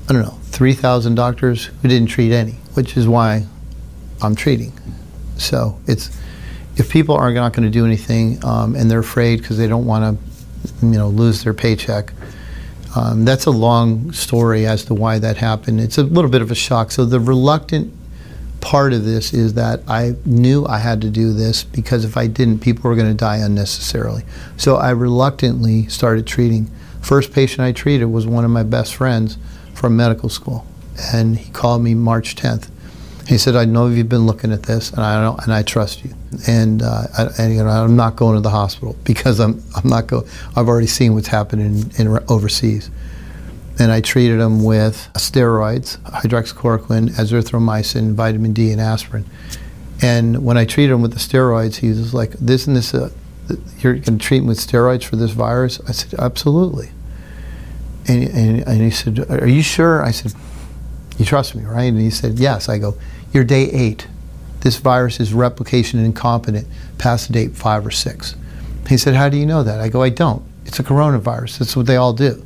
I 0.09 0.13
don't 0.13 0.23
know, 0.23 0.39
3,000 0.47 1.15
doctors 1.15 1.67
who 1.67 1.89
didn't 1.89 2.09
treat 2.09 2.33
any, 2.33 2.53
which 2.75 2.97
is 2.97 3.07
why 3.07 3.47
I'm 4.21 4.35
treating. 4.35 4.73
So 5.37 5.79
it's, 5.87 6.11
if 6.77 6.91
people 6.91 7.15
are 7.15 7.33
not 7.33 7.53
going 7.53 7.65
to 7.65 7.71
do 7.71 7.87
anything 7.87 8.45
um, 8.45 8.75
and 8.75 8.91
they're 8.91 8.99
afraid 8.99 9.41
because 9.41 9.59
they 9.59 9.69
don't 9.69 9.87
want 9.87 10.19
to, 10.19 10.87
you 10.87 10.93
know, 10.93 11.09
lose 11.09 11.45
their 11.45 11.55
paycheck, 11.55 12.13
um, 12.97 13.25
that's 13.25 13.47
a 13.47 13.51
long 13.51 14.13
story 14.13 14.67
as 14.67 14.85
to 14.87 14.95
why 14.95 15.19
that 15.19 15.37
happened. 15.37 15.81
It's 15.81 15.99
a 15.99 16.03
little 16.03 16.31
bit 16.31 16.43
of 16.43 16.51
a 16.51 16.55
shock. 16.55 16.91
So 16.91 17.05
the 17.05 17.21
reluctant 17.21 17.93
part 18.61 18.93
of 18.93 19.05
this 19.05 19.33
is 19.33 19.55
that 19.55 19.81
I 19.89 20.15
knew 20.25 20.67
I 20.67 20.79
had 20.79 21.01
to 21.03 21.11
do 21.11 21.33
this 21.33 21.65
because 21.65 22.05
if 22.05 22.17
I 22.17 22.27
didn't, 22.27 22.61
people 22.61 22.89
were 22.89 22.97
going 22.97 23.09
to 23.09 23.15
die 23.15 23.39
unnecessarily. 23.39 24.25
So 24.57 24.77
I 24.77 24.91
reluctantly 24.91 25.87
started 25.89 26.27
treating. 26.27 26.71
First 27.01 27.33
patient 27.33 27.61
I 27.61 27.73
treated 27.73 28.07
was 28.07 28.27
one 28.27 28.45
of 28.45 28.51
my 28.51 28.63
best 28.63 28.95
friends 28.95 29.39
from 29.75 29.97
medical 29.97 30.29
school, 30.29 30.67
and 31.13 31.39
he 31.39 31.51
called 31.51 31.83
me 31.83 31.95
March 31.95 32.35
10th. 32.35 32.69
He 33.29 33.39
said, 33.39 33.57
"I 33.57 33.67
know 33.67 33.89
you've 33.89 34.09
been 34.09 34.27
looking 34.27 34.53
at 34.53 34.65
this, 34.65 34.91
and 34.91 35.01
I 35.01 35.23
don't, 35.23 35.43
and 35.45 35.53
I 35.53 35.63
trust 35.63 36.05
you, 36.05 36.15
and, 36.47 36.83
uh, 36.83 37.03
I, 37.17 37.29
and 37.39 37.55
you 37.55 37.63
know, 37.63 37.69
I'm 37.69 37.95
not 37.95 38.17
going 38.17 38.35
to 38.37 38.41
the 38.41 38.51
hospital 38.51 38.97
because 39.05 39.39
I'm, 39.39 39.63
I'm 39.77 39.89
not 39.89 40.07
go. 40.07 40.25
I've 40.57 40.67
already 40.67 40.87
seen 40.87 41.15
what's 41.15 41.29
happening 41.29 41.91
in, 41.99 42.09
in 42.09 42.19
overseas." 42.29 42.91
And 43.79 43.93
I 43.93 44.01
treated 44.01 44.41
him 44.41 44.65
with 44.65 45.09
steroids, 45.15 45.99
hydroxychloroquine, 45.99 47.11
azithromycin, 47.11 48.15
vitamin 48.15 48.53
D, 48.53 48.73
and 48.73 48.81
aspirin. 48.81 49.25
And 50.03 50.45
when 50.45 50.57
I 50.57 50.65
treated 50.65 50.93
him 50.93 51.03
with 51.03 51.13
the 51.13 51.19
steroids, 51.19 51.77
he 51.77 51.89
was 51.89 52.13
like, 52.13 52.33
"This 52.33 52.67
and 52.67 52.77
this, 52.77 52.93
uh, 52.93 53.11
you're 53.81 53.95
going 53.95 54.19
to 54.19 54.19
treat 54.19 54.39
him 54.39 54.47
with 54.47 54.59
steroids 54.59 55.05
for 55.05 55.17
this 55.17 55.31
virus?" 55.31 55.81
I 55.89 55.93
said, 55.93 56.19
"Absolutely." 56.19 56.91
And, 58.07 58.25
and, 58.29 58.67
and 58.67 58.81
he 58.81 58.91
said, 58.91 59.31
"Are 59.31 59.47
you 59.47 59.63
sure?" 59.63 60.03
I 60.03 60.11
said, 60.11 60.33
"You 61.17 61.25
trust 61.25 61.55
me, 61.55 61.65
right?" 61.65 61.83
And 61.85 62.01
he 62.01 62.11
said, 62.11 62.39
"Yes." 62.39 62.69
I 62.69 62.79
go, 62.79 62.97
"You're 63.33 63.45
day 63.45 63.71
eight. 63.71 64.09
This 64.61 64.77
virus 64.77 65.21
is 65.21 65.33
replication 65.33 66.05
incompetent 66.05 66.67
past 66.99 67.31
date 67.31 67.55
five 67.55 67.87
or 67.87 67.93
six. 67.93 68.35
He 68.89 68.97
said, 68.97 69.15
"How 69.15 69.29
do 69.29 69.37
you 69.37 69.47
know 69.47 69.63
that?" 69.63 69.81
I 69.81 69.89
go, 69.89 70.03
"I 70.03 70.09
don't. 70.09 70.43
It's 70.65 70.81
a 70.81 70.85
coronavirus. 70.85 71.59
That's 71.59 71.77
what 71.77 71.87
they 71.87 71.97
all 71.97 72.13
do." 72.13 72.45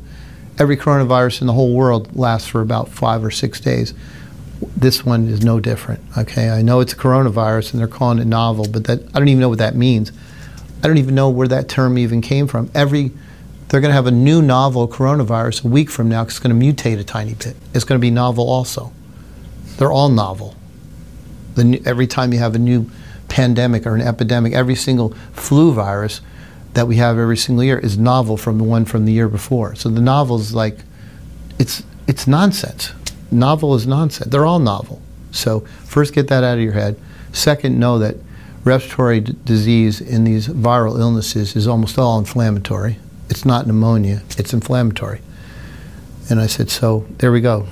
Every 0.58 0.76
coronavirus 0.76 1.40
in 1.40 1.46
the 1.46 1.52
whole 1.52 1.72
world 1.74 2.14
lasts 2.16 2.48
for 2.48 2.60
about 2.60 2.88
five 2.88 3.24
or 3.24 3.30
six 3.30 3.60
days. 3.60 3.94
This 4.76 5.04
one 5.04 5.28
is 5.28 5.42
no 5.42 5.60
different. 5.60 6.00
Okay, 6.16 6.50
I 6.50 6.62
know 6.62 6.80
it's 6.80 6.92
a 6.92 6.96
coronavirus 6.96 7.72
and 7.72 7.80
they're 7.80 7.88
calling 7.88 8.18
it 8.18 8.26
novel, 8.26 8.66
but 8.68 8.84
that 8.84 9.00
I 9.14 9.18
don't 9.18 9.28
even 9.28 9.40
know 9.40 9.48
what 9.48 9.58
that 9.58 9.74
means. 9.74 10.12
I 10.82 10.88
don't 10.88 10.98
even 10.98 11.14
know 11.14 11.30
where 11.30 11.48
that 11.48 11.68
term 11.68 11.98
even 11.98 12.20
came 12.20 12.46
from. 12.46 12.70
Every 12.74 13.12
they're 13.68 13.80
going 13.80 13.90
to 13.90 13.94
have 13.94 14.06
a 14.06 14.10
new 14.10 14.42
novel 14.42 14.86
coronavirus 14.86 15.64
a 15.64 15.68
week 15.68 15.88
from 15.88 16.10
now 16.10 16.24
because 16.24 16.36
it's 16.36 16.46
going 16.46 16.58
to 16.58 16.66
mutate 16.66 17.00
a 17.00 17.04
tiny 17.04 17.32
bit. 17.32 17.56
It's 17.72 17.84
going 17.84 17.98
to 17.98 18.02
be 18.02 18.10
novel 18.10 18.46
also. 18.46 18.92
They're 19.78 19.90
all 19.90 20.10
novel. 20.10 20.54
The, 21.54 21.80
every 21.86 22.06
time 22.06 22.34
you 22.34 22.38
have 22.38 22.54
a 22.54 22.58
new 22.58 22.90
pandemic 23.28 23.86
or 23.86 23.94
an 23.94 24.02
epidemic, 24.02 24.52
every 24.52 24.74
single 24.74 25.14
flu 25.32 25.72
virus 25.72 26.20
that 26.74 26.88
we 26.88 26.96
have 26.96 27.18
every 27.18 27.36
single 27.36 27.64
year 27.64 27.78
is 27.78 27.98
novel 27.98 28.36
from 28.36 28.58
the 28.58 28.64
one 28.64 28.84
from 28.84 29.04
the 29.04 29.12
year 29.12 29.28
before. 29.28 29.74
So 29.74 29.88
the 29.88 30.00
novel 30.00 30.36
is 30.36 30.54
like, 30.54 30.78
it's 31.58 31.82
it's 32.06 32.26
nonsense. 32.26 32.92
Novel 33.30 33.74
is 33.74 33.86
nonsense. 33.86 34.30
They're 34.30 34.46
all 34.46 34.58
novel. 34.58 35.00
So 35.30 35.60
first, 35.84 36.14
get 36.14 36.28
that 36.28 36.44
out 36.44 36.58
of 36.58 36.64
your 36.64 36.72
head. 36.72 36.98
Second, 37.32 37.78
know 37.78 37.98
that 37.98 38.16
respiratory 38.64 39.20
disease 39.20 40.00
in 40.00 40.24
these 40.24 40.48
viral 40.48 40.98
illnesses 40.98 41.56
is 41.56 41.66
almost 41.66 41.98
all 41.98 42.18
inflammatory. 42.18 42.98
It's 43.28 43.44
not 43.44 43.66
pneumonia. 43.66 44.22
It's 44.36 44.52
inflammatory. 44.52 45.20
And 46.28 46.40
I 46.40 46.46
said, 46.46 46.70
so 46.70 47.06
there 47.18 47.32
we 47.32 47.40
go. 47.40 47.66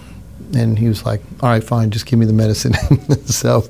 And 0.54 0.78
he 0.78 0.88
was 0.88 1.06
like, 1.06 1.20
all 1.40 1.48
right, 1.48 1.62
fine, 1.62 1.90
just 1.90 2.06
give 2.06 2.18
me 2.18 2.26
the 2.26 2.32
medicine. 2.32 2.74
so 3.24 3.64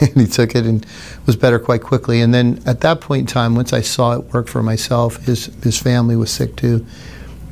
and 0.00 0.16
he 0.16 0.26
took 0.26 0.54
it 0.54 0.66
and 0.66 0.84
was 1.26 1.36
better 1.36 1.58
quite 1.58 1.82
quickly. 1.82 2.20
And 2.20 2.34
then 2.34 2.62
at 2.66 2.80
that 2.82 3.00
point 3.00 3.20
in 3.20 3.26
time, 3.26 3.54
once 3.54 3.72
I 3.72 3.80
saw 3.80 4.12
it 4.12 4.24
work 4.32 4.48
for 4.48 4.62
myself, 4.62 5.16
his, 5.24 5.46
his 5.62 5.78
family 5.78 6.16
was 6.16 6.30
sick 6.30 6.56
too. 6.56 6.86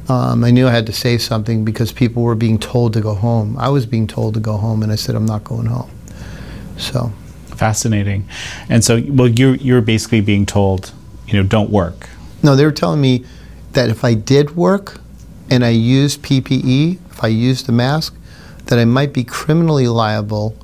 Um, 0.09 0.45
I 0.45 0.51
knew 0.51 0.69
I 0.69 0.71
had 0.71 0.87
to 0.87 0.93
say 0.93 1.19
something 1.19 1.65
because 1.65 1.93
people 1.93 2.23
were 2.23 2.37
being 2.37 2.59
told 2.59 2.93
to 2.93 3.01
go 3.01 3.15
home. 3.15 3.57
I 3.59 3.69
was 3.71 3.87
being 3.87 4.07
told 4.07 4.35
to 4.35 4.41
go 4.41 4.57
home, 4.57 4.83
and 4.83 4.93
I 4.93 4.95
said, 4.95 5.17
I'm 5.17 5.27
not 5.27 5.43
going 5.43 5.67
home. 5.67 5.91
So. 6.77 7.13
Fascinating. 7.57 8.29
And 8.69 8.85
so, 8.85 9.03
well, 9.09 9.29
you're, 9.29 9.57
you're 9.57 9.81
basically 9.81 10.21
being 10.21 10.47
told, 10.47 10.93
you 11.27 11.35
know, 11.35 11.49
don't 11.49 11.71
work. 11.71 12.09
No, 12.43 12.55
they 12.55 12.65
were 12.65 12.73
telling 12.73 13.01
me 13.01 13.25
that 13.73 13.89
if 13.89 14.05
I 14.05 14.15
did 14.15 14.57
work 14.57 15.01
and 15.51 15.65
I 15.65 15.71
used 15.71 16.23
PPE, 16.23 16.99
if 17.11 17.25
I 17.25 17.29
used 17.29 17.69
a 17.69 17.73
mask, 17.73 18.16
that 18.67 18.79
I 18.79 18.85
might 18.85 19.13
be 19.13 19.25
criminally 19.25 19.89
liable 19.89 20.57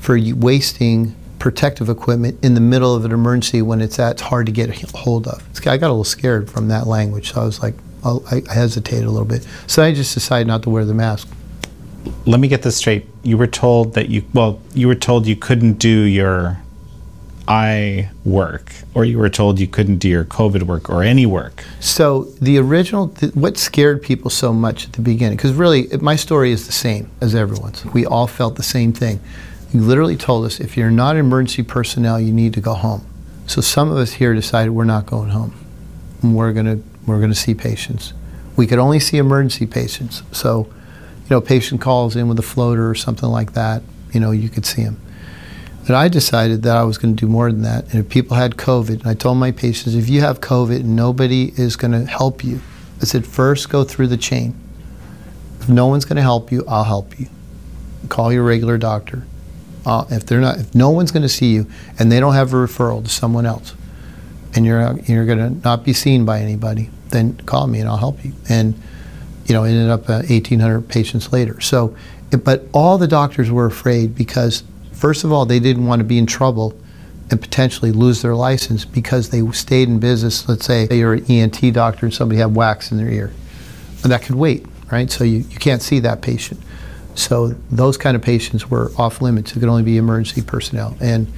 for 0.00 0.18
wasting 0.18 1.14
protective 1.38 1.88
equipment 1.88 2.38
in 2.42 2.54
the 2.54 2.60
middle 2.60 2.94
of 2.94 3.04
an 3.04 3.12
emergency 3.12 3.62
when 3.62 3.80
it's 3.80 3.96
that 3.96 4.20
hard 4.20 4.46
to 4.46 4.52
get 4.52 4.70
hold 4.92 5.26
of. 5.26 5.42
I 5.66 5.76
got 5.76 5.88
a 5.88 5.92
little 5.92 6.04
scared 6.04 6.50
from 6.50 6.68
that 6.68 6.86
language, 6.86 7.32
so 7.32 7.42
I 7.42 7.44
was 7.44 7.62
like, 7.62 7.74
oh, 8.04 8.24
I 8.30 8.42
hesitated 8.52 9.04
a 9.04 9.10
little 9.10 9.26
bit. 9.26 9.46
So 9.66 9.82
I 9.82 9.92
just 9.92 10.14
decided 10.14 10.46
not 10.46 10.62
to 10.64 10.70
wear 10.70 10.84
the 10.84 10.94
mask. 10.94 11.28
let 12.26 12.40
me 12.40 12.48
get 12.48 12.62
this 12.62 12.76
straight. 12.76 13.06
You 13.22 13.36
were 13.36 13.46
told 13.46 13.94
that 13.94 14.08
you 14.08 14.24
well, 14.32 14.60
you 14.74 14.88
were 14.88 14.94
told 14.94 15.26
you 15.26 15.36
couldn't 15.36 15.74
do 15.74 15.88
your 15.88 16.58
eye 17.48 18.10
work, 18.24 18.72
or 18.94 19.04
you 19.04 19.18
were 19.18 19.30
told 19.30 19.58
you 19.58 19.66
couldn't 19.66 19.98
do 19.98 20.08
your 20.08 20.24
COVID 20.24 20.64
work 20.64 20.90
or 20.90 21.02
any 21.02 21.26
work. 21.26 21.64
So 21.80 22.24
the 22.40 22.58
original, 22.58 23.08
th- 23.08 23.34
what 23.34 23.56
scared 23.56 24.02
people 24.02 24.30
so 24.30 24.52
much 24.52 24.86
at 24.86 24.92
the 24.92 25.00
beginning, 25.00 25.36
because 25.36 25.52
really 25.52 25.82
it, 25.92 26.02
my 26.02 26.14
story 26.16 26.52
is 26.52 26.66
the 26.66 26.72
same 26.72 27.10
as 27.20 27.34
everyone's. 27.34 27.84
We 27.86 28.04
all 28.04 28.26
felt 28.26 28.56
the 28.56 28.62
same 28.62 28.92
thing. 28.92 29.20
You 29.72 29.80
literally 29.80 30.16
told 30.16 30.44
us 30.44 30.60
if 30.60 30.76
you're 30.76 30.90
not 30.90 31.16
emergency 31.16 31.62
personnel, 31.62 32.20
you 32.20 32.32
need 32.32 32.54
to 32.54 32.60
go 32.60 32.74
home. 32.74 33.06
So 33.46 33.60
some 33.60 33.90
of 33.90 33.96
us 33.96 34.12
here 34.12 34.34
decided 34.34 34.70
we're 34.70 34.84
not 34.84 35.06
going 35.06 35.30
home. 35.30 35.54
And 36.22 36.36
we're 36.36 36.52
gonna 36.52 36.78
we're 37.06 37.20
gonna 37.20 37.34
see 37.34 37.54
patients. 37.54 38.12
We 38.56 38.66
could 38.66 38.78
only 38.78 39.00
see 39.00 39.18
emergency 39.18 39.66
patients. 39.66 40.22
So, 40.32 40.66
you 40.66 41.30
know, 41.30 41.40
patient 41.40 41.80
calls 41.80 42.16
in 42.16 42.28
with 42.28 42.38
a 42.38 42.42
floater 42.42 42.90
or 42.90 42.94
something 42.94 43.28
like 43.28 43.52
that. 43.52 43.82
You 44.12 44.20
know, 44.20 44.32
you 44.32 44.48
could 44.48 44.66
see 44.66 44.84
them. 44.84 45.00
But 45.88 45.96
I 45.96 46.08
decided 46.08 46.64
that 46.64 46.76
I 46.76 46.84
was 46.84 46.98
going 46.98 47.16
to 47.16 47.18
do 47.18 47.26
more 47.26 47.50
than 47.50 47.62
that. 47.62 47.84
And 47.84 48.04
if 48.04 48.10
people 48.10 48.36
had 48.36 48.56
COVID, 48.56 49.00
and 49.00 49.06
I 49.06 49.14
told 49.14 49.38
my 49.38 49.50
patients, 49.50 49.94
if 49.94 50.06
you 50.06 50.20
have 50.20 50.38
COVID 50.38 50.80
and 50.80 50.94
nobody 50.94 51.54
is 51.56 51.76
going 51.76 51.92
to 51.92 52.04
help 52.04 52.44
you, 52.44 52.60
I 53.00 53.06
said, 53.06 53.26
first 53.26 53.70
go 53.70 53.84
through 53.84 54.08
the 54.08 54.18
chain. 54.18 54.54
If 55.60 55.70
no 55.70 55.86
one's 55.86 56.04
going 56.04 56.16
to 56.16 56.22
help 56.22 56.52
you, 56.52 56.62
I'll 56.68 56.84
help 56.84 57.18
you. 57.18 57.28
Call 58.10 58.30
your 58.30 58.42
regular 58.42 58.76
doctor. 58.76 59.22
Uh, 59.86 60.04
if 60.10 60.26
they're 60.26 60.42
not, 60.42 60.58
if 60.58 60.74
no 60.74 60.90
one's 60.90 61.10
going 61.10 61.22
to 61.22 61.28
see 61.28 61.54
you 61.54 61.66
and 61.98 62.12
they 62.12 62.20
don't 62.20 62.34
have 62.34 62.52
a 62.52 62.56
referral 62.56 63.02
to 63.02 63.08
someone 63.08 63.46
else, 63.46 63.74
and 64.54 64.66
you're 64.66 64.98
you're 65.06 65.24
going 65.24 65.38
to 65.38 65.50
not 65.66 65.84
be 65.84 65.94
seen 65.94 66.26
by 66.26 66.40
anybody, 66.40 66.90
then 67.12 67.34
call 67.46 67.66
me 67.66 67.80
and 67.80 67.88
I'll 67.88 67.96
help 67.96 68.22
you. 68.22 68.34
And 68.50 68.74
you 69.46 69.54
know, 69.54 69.64
ended 69.64 69.88
up 69.88 70.02
uh, 70.10 70.20
1,800 70.28 70.86
patients 70.86 71.32
later. 71.32 71.62
So, 71.62 71.96
but 72.44 72.66
all 72.74 72.98
the 72.98 73.08
doctors 73.08 73.50
were 73.50 73.64
afraid 73.64 74.14
because 74.14 74.64
First 74.98 75.22
of 75.22 75.30
all, 75.30 75.46
they 75.46 75.60
didn't 75.60 75.86
want 75.86 76.00
to 76.00 76.04
be 76.04 76.18
in 76.18 76.26
trouble 76.26 76.76
and 77.30 77.40
potentially 77.40 77.92
lose 77.92 78.20
their 78.20 78.34
license 78.34 78.84
because 78.84 79.30
they 79.30 79.46
stayed 79.52 79.88
in 79.88 80.00
business. 80.00 80.48
Let's 80.48 80.64
say 80.64 80.88
you're 80.90 81.14
an 81.14 81.30
ENT 81.30 81.72
doctor 81.72 82.06
and 82.06 82.12
somebody 82.12 82.40
had 82.40 82.56
wax 82.56 82.90
in 82.90 82.98
their 82.98 83.08
ear. 83.08 83.32
And 84.02 84.10
that 84.10 84.22
could 84.22 84.34
wait, 84.34 84.66
right? 84.90 85.08
So 85.08 85.22
you, 85.22 85.38
you 85.38 85.58
can't 85.58 85.82
see 85.82 86.00
that 86.00 86.20
patient. 86.20 86.60
So 87.14 87.54
those 87.70 87.96
kind 87.96 88.16
of 88.16 88.22
patients 88.22 88.70
were 88.70 88.90
off 88.98 89.22
limits. 89.22 89.52
It 89.52 89.60
could 89.60 89.68
only 89.68 89.84
be 89.84 89.98
emergency 89.98 90.42
personnel. 90.42 90.96
And 91.00 91.32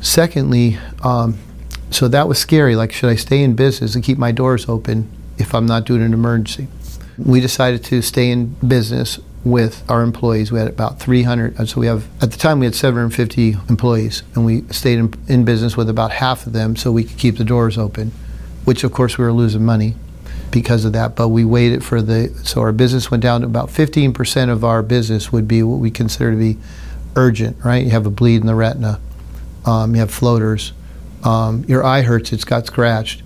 secondly, 0.00 0.78
um, 1.02 1.36
so 1.90 2.06
that 2.06 2.28
was 2.28 2.38
scary. 2.38 2.76
Like, 2.76 2.92
should 2.92 3.10
I 3.10 3.16
stay 3.16 3.42
in 3.42 3.56
business 3.56 3.96
and 3.96 4.04
keep 4.04 4.16
my 4.16 4.30
doors 4.30 4.68
open 4.68 5.10
if 5.38 5.56
I'm 5.56 5.66
not 5.66 5.86
doing 5.86 6.02
an 6.02 6.12
emergency? 6.12 6.68
We 7.18 7.40
decided 7.40 7.82
to 7.84 8.00
stay 8.00 8.30
in 8.30 8.54
business 8.66 9.18
with 9.44 9.88
our 9.90 10.02
employees. 10.02 10.50
We 10.50 10.58
had 10.58 10.68
about 10.68 10.98
300. 10.98 11.60
Uh, 11.60 11.66
so 11.66 11.80
we 11.80 11.86
have 11.86 12.08
at 12.22 12.32
the 12.32 12.38
time 12.38 12.60
we 12.60 12.66
had 12.66 12.74
750 12.74 13.56
employees, 13.68 14.22
and 14.34 14.44
we 14.44 14.62
stayed 14.70 14.98
in, 14.98 15.14
in, 15.28 15.44
business 15.44 15.76
with 15.76 15.88
about 15.88 16.12
half 16.12 16.46
of 16.46 16.52
them, 16.52 16.76
so 16.76 16.90
we 16.90 17.04
could 17.04 17.18
keep 17.18 17.36
the 17.36 17.44
doors 17.44 17.76
open. 17.76 18.12
Which 18.64 18.82
of 18.82 18.92
course 18.92 19.18
we 19.18 19.24
were 19.24 19.32
losing 19.32 19.64
money 19.64 19.94
because 20.50 20.86
of 20.86 20.94
that. 20.94 21.14
But 21.14 21.28
we 21.28 21.44
waited 21.44 21.84
for 21.84 22.00
the 22.00 22.28
so 22.44 22.62
our 22.62 22.72
business 22.72 23.10
went 23.10 23.22
down 23.22 23.42
to 23.42 23.46
about 23.46 23.68
15% 23.68 24.48
of 24.48 24.64
our 24.64 24.82
business 24.82 25.30
would 25.30 25.46
be 25.46 25.62
what 25.62 25.76
we 25.76 25.90
consider 25.90 26.30
to 26.30 26.36
be 26.36 26.56
urgent. 27.14 27.62
Right? 27.62 27.84
You 27.84 27.90
have 27.90 28.06
a 28.06 28.10
bleed 28.10 28.40
in 28.40 28.46
the 28.46 28.54
retina. 28.54 29.00
Um, 29.66 29.94
you 29.94 30.00
have 30.00 30.10
floaters. 30.10 30.72
Um, 31.22 31.64
your 31.68 31.84
eye 31.84 32.02
hurts. 32.02 32.32
It's 32.32 32.44
got 32.44 32.66
scratched. 32.66 33.22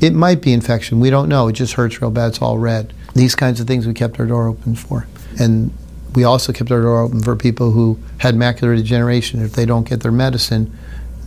It 0.00 0.14
might 0.14 0.40
be 0.40 0.54
infection. 0.54 1.00
We 1.00 1.10
don't 1.10 1.28
know. 1.28 1.48
It 1.48 1.52
just 1.52 1.74
hurts 1.74 2.00
real 2.00 2.10
bad. 2.10 2.28
It's 2.28 2.40
all 2.40 2.58
red. 2.58 2.94
These 3.14 3.34
kinds 3.34 3.60
of 3.60 3.66
things 3.66 3.86
we 3.86 3.92
kept 3.92 4.18
our 4.18 4.26
door 4.26 4.46
open 4.48 4.74
for. 4.74 5.06
And 5.38 5.72
we 6.14 6.24
also 6.24 6.52
kept 6.52 6.70
our 6.70 6.82
door 6.82 7.00
open 7.00 7.22
for 7.22 7.36
people 7.36 7.70
who 7.70 7.98
had 8.18 8.34
macular 8.34 8.76
degeneration. 8.76 9.42
If 9.42 9.52
they 9.52 9.64
don't 9.64 9.88
get 9.88 10.00
their 10.00 10.12
medicine, 10.12 10.76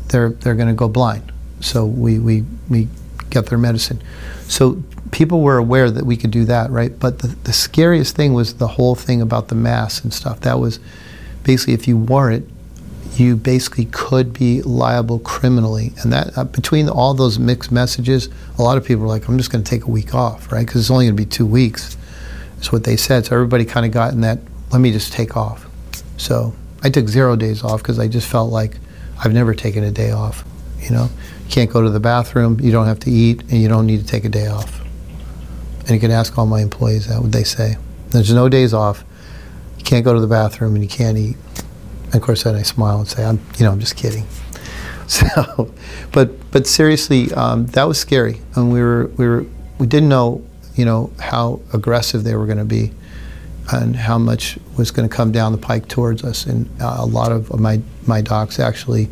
they're, 0.09 0.29
they're 0.29 0.55
going 0.55 0.67
to 0.67 0.73
go 0.73 0.87
blind. 0.87 1.31
So 1.61 1.85
we, 1.85 2.19
we, 2.19 2.43
we 2.69 2.89
get 3.29 3.47
their 3.47 3.57
medicine. 3.57 4.01
So 4.47 4.83
people 5.11 5.41
were 5.41 5.57
aware 5.57 5.89
that 5.89 6.05
we 6.05 6.17
could 6.17 6.31
do 6.31 6.43
that, 6.45 6.69
right? 6.71 6.97
But 6.99 7.19
the, 7.19 7.27
the 7.27 7.53
scariest 7.53 8.15
thing 8.15 8.33
was 8.33 8.55
the 8.55 8.67
whole 8.67 8.95
thing 8.95 9.21
about 9.21 9.47
the 9.47 9.55
mask 9.55 10.03
and 10.03 10.13
stuff. 10.13 10.41
That 10.41 10.59
was 10.59 10.79
basically 11.43 11.73
if 11.73 11.87
you 11.87 11.97
wore 11.97 12.31
it, 12.31 12.43
you 13.15 13.35
basically 13.35 13.85
could 13.85 14.33
be 14.33 14.61
liable 14.63 15.19
criminally. 15.19 15.93
And 16.01 16.11
that 16.11 16.37
uh, 16.37 16.43
between 16.45 16.89
all 16.89 17.13
those 17.13 17.37
mixed 17.37 17.71
messages, 17.71 18.27
a 18.57 18.63
lot 18.63 18.77
of 18.77 18.83
people 18.83 19.03
were 19.03 19.07
like, 19.07 19.27
"I'm 19.27 19.37
just 19.37 19.51
going 19.51 19.63
to 19.63 19.69
take 19.69 19.83
a 19.83 19.91
week 19.91 20.15
off, 20.15 20.51
right? 20.51 20.65
Because 20.65 20.81
it's 20.81 20.91
only 20.91 21.05
going 21.05 21.15
to 21.15 21.23
be 21.23 21.29
two 21.29 21.45
weeks." 21.45 21.95
That's 22.63 22.71
what 22.71 22.85
they 22.85 22.95
said. 22.95 23.25
So 23.25 23.35
everybody 23.35 23.65
kind 23.65 23.85
of 23.85 23.91
got 23.91 24.13
in 24.13 24.21
that, 24.21 24.39
let 24.71 24.79
me 24.79 24.93
just 24.93 25.11
take 25.11 25.35
off. 25.35 25.67
So 26.15 26.53
I 26.81 26.89
took 26.89 27.09
zero 27.09 27.35
days 27.35 27.61
off 27.61 27.83
because 27.83 27.99
I 27.99 28.07
just 28.07 28.25
felt 28.25 28.53
like 28.53 28.77
I've 29.21 29.33
never 29.33 29.53
taken 29.53 29.83
a 29.83 29.91
day 29.91 30.11
off. 30.11 30.45
You 30.79 30.91
know, 30.91 31.09
you 31.43 31.49
can't 31.49 31.69
go 31.69 31.81
to 31.81 31.89
the 31.89 31.99
bathroom, 31.99 32.61
you 32.61 32.71
don't 32.71 32.85
have 32.85 33.01
to 33.01 33.11
eat, 33.11 33.41
and 33.41 33.61
you 33.61 33.67
don't 33.67 33.85
need 33.85 33.99
to 33.99 34.05
take 34.05 34.23
a 34.23 34.29
day 34.29 34.47
off. 34.47 34.79
And 35.81 35.89
you 35.89 35.99
can 35.99 36.09
ask 36.09 36.37
all 36.37 36.45
my 36.45 36.61
employees 36.61 37.07
that, 37.07 37.21
what 37.21 37.33
they 37.33 37.43
say. 37.43 37.75
There's 38.11 38.33
no 38.33 38.47
days 38.47 38.73
off. 38.73 39.03
You 39.77 39.83
can't 39.83 40.05
go 40.05 40.13
to 40.13 40.21
the 40.21 40.27
bathroom 40.27 40.75
and 40.75 40.81
you 40.85 40.89
can't 40.89 41.17
eat. 41.17 41.35
And 42.05 42.15
of 42.15 42.21
course, 42.21 42.43
then 42.43 42.55
I 42.55 42.61
smile 42.61 42.99
and 42.99 43.09
say, 43.09 43.25
I'm, 43.25 43.41
you 43.57 43.65
know, 43.65 43.73
I'm 43.73 43.81
just 43.81 43.97
kidding. 43.97 44.25
So, 45.05 45.73
but 46.13 46.49
but 46.49 46.65
seriously, 46.65 47.31
um, 47.33 47.65
that 47.67 47.83
was 47.83 47.99
scary, 47.99 48.39
and 48.55 48.71
we 48.71 48.79
were 48.79 49.07
we 49.17 49.27
were 49.27 49.45
we 49.77 49.85
didn't 49.85 50.07
know 50.07 50.41
you 50.75 50.85
know, 50.85 51.11
how 51.19 51.61
aggressive 51.73 52.23
they 52.23 52.35
were 52.35 52.45
going 52.45 52.57
to 52.57 52.65
be 52.65 52.91
and 53.71 53.95
how 53.95 54.17
much 54.17 54.57
was 54.77 54.91
going 54.91 55.07
to 55.07 55.15
come 55.15 55.31
down 55.31 55.51
the 55.51 55.57
pike 55.57 55.87
towards 55.87 56.23
us. 56.23 56.45
And 56.45 56.69
uh, 56.81 56.97
a 56.99 57.05
lot 57.05 57.31
of 57.31 57.57
my, 57.59 57.81
my 58.05 58.21
docs 58.21 58.59
actually, 58.59 59.09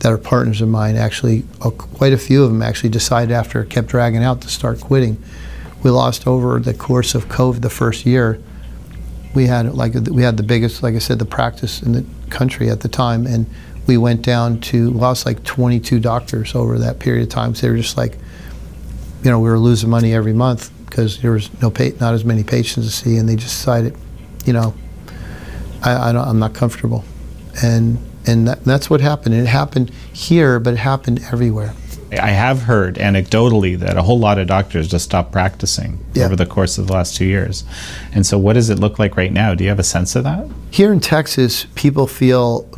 that 0.00 0.12
are 0.12 0.18
partners 0.18 0.60
of 0.60 0.68
mine, 0.68 0.96
actually, 0.96 1.44
uh, 1.60 1.70
quite 1.70 2.12
a 2.12 2.18
few 2.18 2.44
of 2.44 2.50
them 2.50 2.62
actually 2.62 2.90
decided 2.90 3.32
after 3.32 3.62
it 3.62 3.70
kept 3.70 3.88
dragging 3.88 4.22
out 4.22 4.40
to 4.42 4.48
start 4.48 4.80
quitting. 4.80 5.22
We 5.82 5.90
lost 5.90 6.26
over 6.26 6.60
the 6.60 6.74
course 6.74 7.14
of 7.14 7.26
COVID 7.26 7.62
the 7.62 7.70
first 7.70 8.06
year. 8.06 8.40
We 9.34 9.46
had 9.46 9.74
like 9.74 9.94
we 9.94 10.22
had 10.22 10.36
the 10.36 10.42
biggest, 10.42 10.82
like 10.82 10.94
I 10.94 10.98
said, 10.98 11.18
the 11.18 11.24
practice 11.24 11.82
in 11.82 11.92
the 11.92 12.04
country 12.30 12.70
at 12.70 12.80
the 12.80 12.88
time, 12.88 13.26
and 13.26 13.46
we 13.86 13.96
went 13.96 14.22
down 14.22 14.60
to 14.60 14.90
lost 14.90 15.26
like 15.26 15.44
22 15.44 16.00
doctors 16.00 16.54
over 16.54 16.78
that 16.78 16.98
period 16.98 17.24
of 17.24 17.28
time. 17.28 17.54
So 17.54 17.66
they 17.66 17.70
were 17.70 17.76
just 17.76 17.96
like, 17.96 18.14
you 19.22 19.30
know, 19.30 19.38
we 19.40 19.48
were 19.48 19.58
losing 19.58 19.90
money 19.90 20.14
every 20.14 20.32
month 20.32 20.70
because 20.88 21.20
there 21.20 21.32
was 21.32 21.50
no 21.60 21.70
pa- 21.70 21.96
not 22.00 22.14
as 22.14 22.24
many 22.24 22.42
patients 22.42 22.86
to 22.86 22.92
see, 22.92 23.16
and 23.16 23.28
they 23.28 23.36
just 23.36 23.56
decided, 23.58 23.96
you 24.44 24.52
know, 24.52 24.74
I, 25.82 25.92
I 25.92 26.30
am 26.30 26.38
not 26.38 26.54
comfortable, 26.54 27.04
and 27.62 27.98
and 28.26 28.48
that, 28.48 28.64
that's 28.64 28.90
what 28.90 29.00
happened. 29.00 29.34
And 29.34 29.44
it 29.44 29.50
happened 29.50 29.90
here, 30.12 30.60
but 30.60 30.74
it 30.74 30.78
happened 30.78 31.20
everywhere. 31.32 31.74
I 32.12 32.30
have 32.30 32.62
heard 32.62 32.94
anecdotally 32.96 33.78
that 33.80 33.98
a 33.98 34.02
whole 34.02 34.18
lot 34.18 34.38
of 34.38 34.46
doctors 34.46 34.88
just 34.88 35.04
stopped 35.04 35.30
practicing 35.30 36.02
yeah. 36.14 36.24
over 36.24 36.36
the 36.36 36.46
course 36.46 36.78
of 36.78 36.86
the 36.86 36.92
last 36.94 37.16
two 37.16 37.26
years. 37.26 37.64
And 38.12 38.26
so, 38.26 38.38
what 38.38 38.54
does 38.54 38.70
it 38.70 38.78
look 38.78 38.98
like 38.98 39.16
right 39.16 39.32
now? 39.32 39.54
Do 39.54 39.64
you 39.64 39.70
have 39.70 39.78
a 39.78 39.84
sense 39.84 40.16
of 40.16 40.24
that? 40.24 40.48
Here 40.70 40.92
in 40.92 41.00
Texas, 41.00 41.66
people 41.74 42.06
feel 42.06 42.68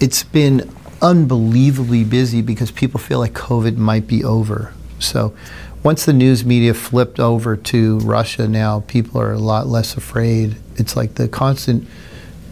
it's 0.00 0.24
been 0.24 0.68
unbelievably 1.02 2.04
busy 2.04 2.42
because 2.42 2.70
people 2.70 2.98
feel 2.98 3.20
like 3.20 3.32
COVID 3.32 3.76
might 3.76 4.06
be 4.08 4.24
over. 4.24 4.74
So, 4.98 5.34
once 5.82 6.04
the 6.04 6.12
news 6.12 6.44
media 6.44 6.74
flipped 6.74 7.18
over 7.18 7.56
to 7.56 7.98
Russia 8.00 8.46
now, 8.46 8.80
people 8.80 9.20
are 9.20 9.32
a 9.32 9.38
lot 9.38 9.66
less 9.66 9.96
afraid. 9.96 10.56
It's 10.76 10.94
like 10.94 11.14
the 11.14 11.26
constant 11.28 11.88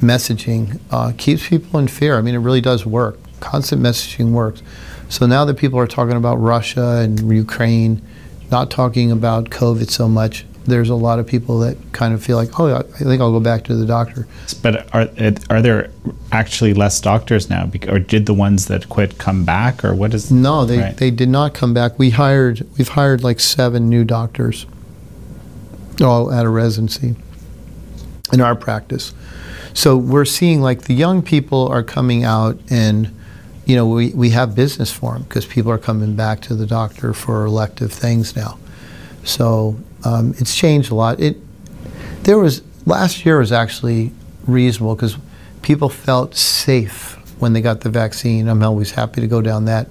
messaging 0.00 0.80
uh, 0.90 1.12
keeps 1.16 1.48
people 1.48 1.78
in 1.78 1.88
fear. 1.88 2.16
I 2.16 2.22
mean, 2.22 2.34
it 2.34 2.38
really 2.38 2.60
does 2.60 2.86
work. 2.86 3.18
Constant 3.40 3.82
messaging 3.82 4.32
works. 4.32 4.62
So 5.10 5.26
now 5.26 5.44
that 5.44 5.58
people 5.58 5.78
are 5.78 5.86
talking 5.86 6.16
about 6.16 6.36
Russia 6.36 7.00
and 7.02 7.30
Ukraine, 7.30 8.02
not 8.50 8.70
talking 8.70 9.12
about 9.12 9.50
COVID 9.50 9.90
so 9.90 10.08
much, 10.08 10.44
there's 10.68 10.90
a 10.90 10.94
lot 10.94 11.18
of 11.18 11.26
people 11.26 11.58
that 11.60 11.76
kind 11.92 12.14
of 12.14 12.22
feel 12.22 12.36
like, 12.36 12.60
oh, 12.60 12.74
I 12.76 12.82
think 12.82 13.20
I'll 13.20 13.32
go 13.32 13.40
back 13.40 13.64
to 13.64 13.74
the 13.74 13.86
doctor. 13.86 14.26
But 14.62 14.94
are 14.94 15.08
are 15.50 15.62
there 15.62 15.90
actually 16.30 16.74
less 16.74 17.00
doctors 17.00 17.48
now, 17.48 17.70
or 17.88 17.98
did 17.98 18.26
the 18.26 18.34
ones 18.34 18.66
that 18.66 18.88
quit 18.88 19.18
come 19.18 19.44
back, 19.44 19.84
or 19.84 19.94
what 19.94 20.14
is? 20.14 20.30
No, 20.30 20.64
they 20.64 20.78
right. 20.78 20.96
they 20.96 21.10
did 21.10 21.28
not 21.28 21.54
come 21.54 21.74
back. 21.74 21.98
We 21.98 22.10
hired 22.10 22.66
we've 22.76 22.88
hired 22.88 23.24
like 23.24 23.40
seven 23.40 23.88
new 23.88 24.04
doctors, 24.04 24.66
all 26.00 26.32
at 26.32 26.44
a 26.44 26.50
residency 26.50 27.16
in 28.32 28.40
our 28.40 28.54
practice. 28.54 29.14
So 29.74 29.96
we're 29.96 30.24
seeing 30.24 30.60
like 30.60 30.82
the 30.82 30.94
young 30.94 31.22
people 31.22 31.68
are 31.68 31.82
coming 31.82 32.24
out 32.24 32.58
and 32.68 33.14
you 33.64 33.76
know 33.76 33.86
we, 33.86 34.10
we 34.10 34.30
have 34.30 34.54
business 34.54 34.92
for 34.92 35.14
them 35.14 35.22
because 35.22 35.46
people 35.46 35.70
are 35.70 35.78
coming 35.78 36.14
back 36.14 36.40
to 36.42 36.54
the 36.54 36.66
doctor 36.66 37.14
for 37.14 37.44
elective 37.44 37.92
things 37.92 38.36
now. 38.36 38.58
So 39.24 39.78
um, 40.08 40.34
it's 40.38 40.54
changed 40.54 40.90
a 40.90 40.94
lot. 40.94 41.20
It 41.20 41.36
there 42.22 42.38
was 42.38 42.62
last 42.86 43.24
year 43.24 43.38
was 43.38 43.52
actually 43.52 44.12
reasonable 44.46 44.94
because 44.94 45.16
people 45.62 45.88
felt 45.88 46.34
safe 46.34 47.16
when 47.40 47.52
they 47.52 47.60
got 47.60 47.80
the 47.82 47.90
vaccine. 47.90 48.48
I'm 48.48 48.62
always 48.62 48.92
happy 48.92 49.20
to 49.20 49.26
go 49.26 49.40
down 49.40 49.66
that 49.66 49.88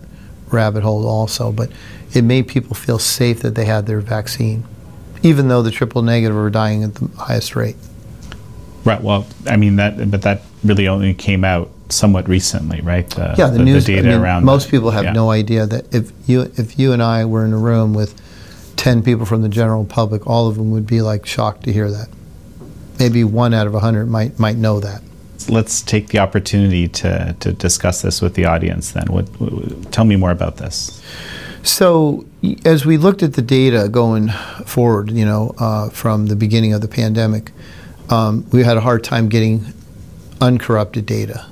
rabbit 0.52 0.84
hole 0.84 1.08
also, 1.08 1.52
but 1.52 1.72
it 2.14 2.24
made 2.24 2.48
people 2.48 2.76
feel 2.76 3.00
safe 3.00 3.42
that 3.42 3.56
they 3.56 3.66
had 3.66 3.86
their 3.86 4.00
vaccine, 4.00 4.64
even 5.24 5.48
though 5.48 5.62
the 5.62 5.72
triple 5.72 6.02
negative 6.02 6.36
were 6.36 6.50
dying 6.50 6.84
at 6.84 6.96
the 6.96 7.08
highest 7.18 7.56
rate. 7.56 7.76
Right. 8.84 9.02
Well, 9.02 9.28
I 9.46 9.58
mean 9.58 9.76
that, 9.76 10.10
but 10.10 10.22
that 10.24 10.42
really 10.64 10.88
only 10.88 11.14
came 11.14 11.44
out 11.44 11.70
somewhat 11.90 12.28
recently, 12.28 12.82
right? 12.82 13.10
The, 13.10 13.36
yeah, 13.38 13.48
the, 13.48 13.58
the 13.58 13.64
news. 13.64 13.86
The 13.86 13.96
data 13.96 14.08
I 14.08 14.12
mean, 14.12 14.22
around 14.22 14.46
most 14.46 14.70
people 14.70 14.92
have 14.92 15.06
yeah. 15.06 15.12
no 15.12 15.30
idea 15.32 15.66
that 15.66 15.94
if 15.94 16.12
you 16.28 16.52
if 16.58 16.80
you 16.80 16.94
and 16.94 17.04
I 17.04 17.26
were 17.26 17.46
in 17.46 17.54
a 17.54 17.58
room 17.58 17.94
with 17.94 18.20
ten 18.78 19.04
people 19.04 19.26
from 19.26 19.42
the 19.42 19.50
general 19.50 19.84
public, 19.84 20.26
all 20.26 20.48
of 20.48 20.56
them 20.56 20.72
would 20.72 20.88
be 20.88 21.02
like 21.02 21.26
shocked 21.26 21.64
to 21.64 21.74
hear 21.74 21.92
that. 21.92 22.08
Maybe 23.00 23.24
one 23.24 23.54
out 23.54 23.68
of 23.68 23.76
a 23.76 23.80
hundred 23.80 24.10
might 24.10 24.40
might 24.40 24.56
know 24.56 24.80
that. 24.80 25.02
Let's 25.50 25.82
take 25.82 26.08
the 26.08 26.20
opportunity 26.20 26.88
to 26.88 27.36
to 27.40 27.54
discuss 27.54 28.02
this 28.02 28.22
with 28.22 28.36
the 28.36 28.46
audience. 28.46 28.92
Then, 28.92 29.08
what, 29.08 29.28
what 29.40 29.92
tell 29.92 30.06
me 30.06 30.16
more 30.16 30.32
about 30.32 30.58
this. 30.58 31.02
So, 31.64 32.26
as 32.64 32.86
we 32.86 32.98
looked 32.98 33.24
at 33.24 33.34
the 33.34 33.42
data 33.42 33.90
going 33.90 34.30
forward, 34.66 35.12
you 35.12 35.26
know, 35.26 35.54
uh, 35.58 35.90
from 35.90 36.28
the 36.28 36.36
beginning 36.36 36.74
of 36.74 36.80
the 36.80 36.88
pandemic, 36.88 37.52
um, 38.10 38.46
we 38.52 38.64
had 38.64 38.78
a 38.78 38.82
hard 38.82 39.04
time 39.04 39.28
getting 39.28 39.74
uncorrupted 40.40 41.06
data. 41.06 41.46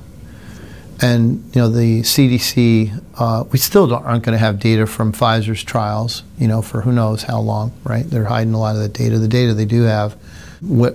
And 1.01 1.43
you 1.53 1.61
know 1.61 1.69
the 1.69 2.01
CDC, 2.01 3.03
uh, 3.17 3.43
we 3.51 3.57
still 3.57 3.93
aren't 3.93 4.23
going 4.23 4.33
to 4.33 4.39
have 4.39 4.59
data 4.59 4.87
from 4.87 5.11
Pfizer's 5.11 5.61
trials, 5.63 6.23
you 6.39 6.47
know, 6.47 6.61
for 6.61 6.81
who 6.81 6.91
knows 6.91 7.23
how 7.23 7.39
long, 7.39 7.73
right? 7.83 8.09
They're 8.09 8.25
hiding 8.25 8.53
a 8.53 8.59
lot 8.59 8.75
of 8.75 8.81
the 8.81 8.87
data. 8.87 9.19
The 9.19 9.27
data 9.27 9.53
they 9.53 9.65
do 9.65 9.83
have, 9.83 10.15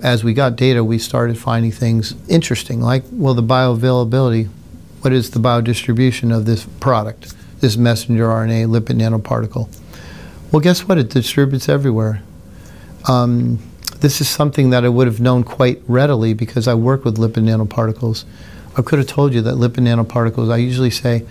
as 0.03 0.25
we 0.25 0.33
got 0.33 0.57
data, 0.57 0.83
we 0.83 0.99
started 0.99 1.39
finding 1.39 1.71
things 1.71 2.15
interesting, 2.29 2.81
like 2.81 3.05
well, 3.13 3.35
the 3.35 3.43
bioavailability. 3.43 4.49
What 5.03 5.13
is 5.13 5.31
the 5.31 5.41
biodistribution 5.41 6.35
of 6.35 6.45
this 6.45 6.67
product, 6.79 7.35
this 7.61 7.77
messenger 7.77 8.27
RNA 8.27 8.69
lipid 8.69 8.97
nanoparticle? 8.99 9.69
Well, 10.51 10.61
guess 10.61 10.87
what? 10.89 10.99
It 10.99 11.11
distributes 11.11 11.69
everywhere. 11.69 12.23
Um, 13.09 13.59
this 14.01 14.21
is 14.21 14.29
something 14.29 14.71
that 14.71 14.85
I 14.85 14.89
would 14.89 15.07
have 15.07 15.21
known 15.21 15.45
quite 15.45 15.83
readily 15.87 16.35
because 16.35 16.67
I 16.67 16.75
work 16.75 17.05
with 17.05 17.19
lipid 17.19 17.45
nanoparticles. 17.45 18.25
I 18.77 18.83
could 18.83 18.99
have 18.99 19.09
told 19.09 19.35
you 19.35 19.43
that 19.43 19.55
lipid 19.55 19.85
nanoparticles, 19.85 20.53
I 20.53 20.59
usually 20.59 20.91
say 20.91 21.25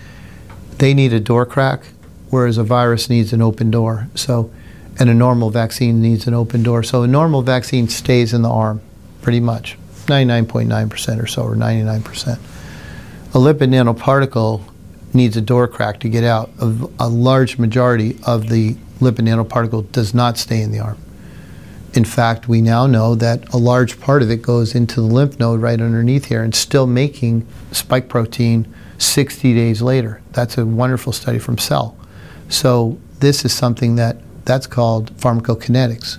they 0.78 0.94
need 0.94 1.12
a 1.12 1.20
door 1.20 1.46
crack, 1.46 1.82
whereas 2.30 2.58
a 2.58 2.64
virus 2.64 3.08
needs 3.08 3.32
an 3.32 3.42
open 3.42 3.70
door. 3.70 4.08
So, 4.14 4.50
and 4.98 5.08
a 5.08 5.14
normal 5.14 5.50
vaccine 5.50 6.02
needs 6.02 6.26
an 6.26 6.34
open 6.34 6.62
door. 6.62 6.82
So 6.82 7.02
a 7.02 7.06
normal 7.06 7.42
vaccine 7.42 7.88
stays 7.88 8.34
in 8.34 8.42
the 8.42 8.50
arm, 8.50 8.80
pretty 9.22 9.40
much, 9.40 9.78
99.9% 10.06 11.22
or 11.22 11.26
so, 11.26 11.42
or 11.42 11.54
99%. 11.54 12.38
A 13.32 13.38
lipid 13.38 13.68
nanoparticle 13.68 14.62
needs 15.14 15.36
a 15.36 15.40
door 15.40 15.66
crack 15.68 16.00
to 16.00 16.08
get 16.08 16.24
out. 16.24 16.50
A, 16.60 16.88
a 16.98 17.08
large 17.08 17.58
majority 17.58 18.18
of 18.26 18.48
the 18.48 18.74
lipid 19.00 19.26
nanoparticle 19.26 19.90
does 19.92 20.14
not 20.14 20.36
stay 20.36 20.60
in 20.62 20.72
the 20.72 20.80
arm. 20.80 20.98
In 21.92 22.04
fact, 22.04 22.48
we 22.48 22.62
now 22.62 22.86
know 22.86 23.16
that 23.16 23.52
a 23.52 23.56
large 23.56 24.00
part 24.00 24.22
of 24.22 24.30
it 24.30 24.42
goes 24.42 24.74
into 24.74 25.00
the 25.00 25.06
lymph 25.06 25.40
node 25.40 25.60
right 25.60 25.80
underneath 25.80 26.26
here 26.26 26.42
and 26.42 26.54
still 26.54 26.86
making 26.86 27.46
spike 27.72 28.08
protein 28.08 28.72
60 28.98 29.54
days 29.54 29.82
later. 29.82 30.22
That's 30.32 30.56
a 30.56 30.64
wonderful 30.64 31.12
study 31.12 31.40
from 31.40 31.58
Cell. 31.58 31.96
So 32.48 32.98
this 33.18 33.44
is 33.44 33.52
something 33.52 33.96
that 33.96 34.18
that's 34.44 34.66
called 34.66 35.16
pharmacokinetics. 35.16 36.18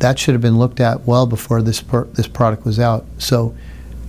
That 0.00 0.18
should 0.18 0.34
have 0.34 0.42
been 0.42 0.58
looked 0.58 0.80
at 0.80 1.06
well 1.06 1.26
before 1.26 1.62
this 1.62 1.80
this 2.12 2.28
product 2.28 2.66
was 2.66 2.78
out. 2.78 3.06
So 3.16 3.56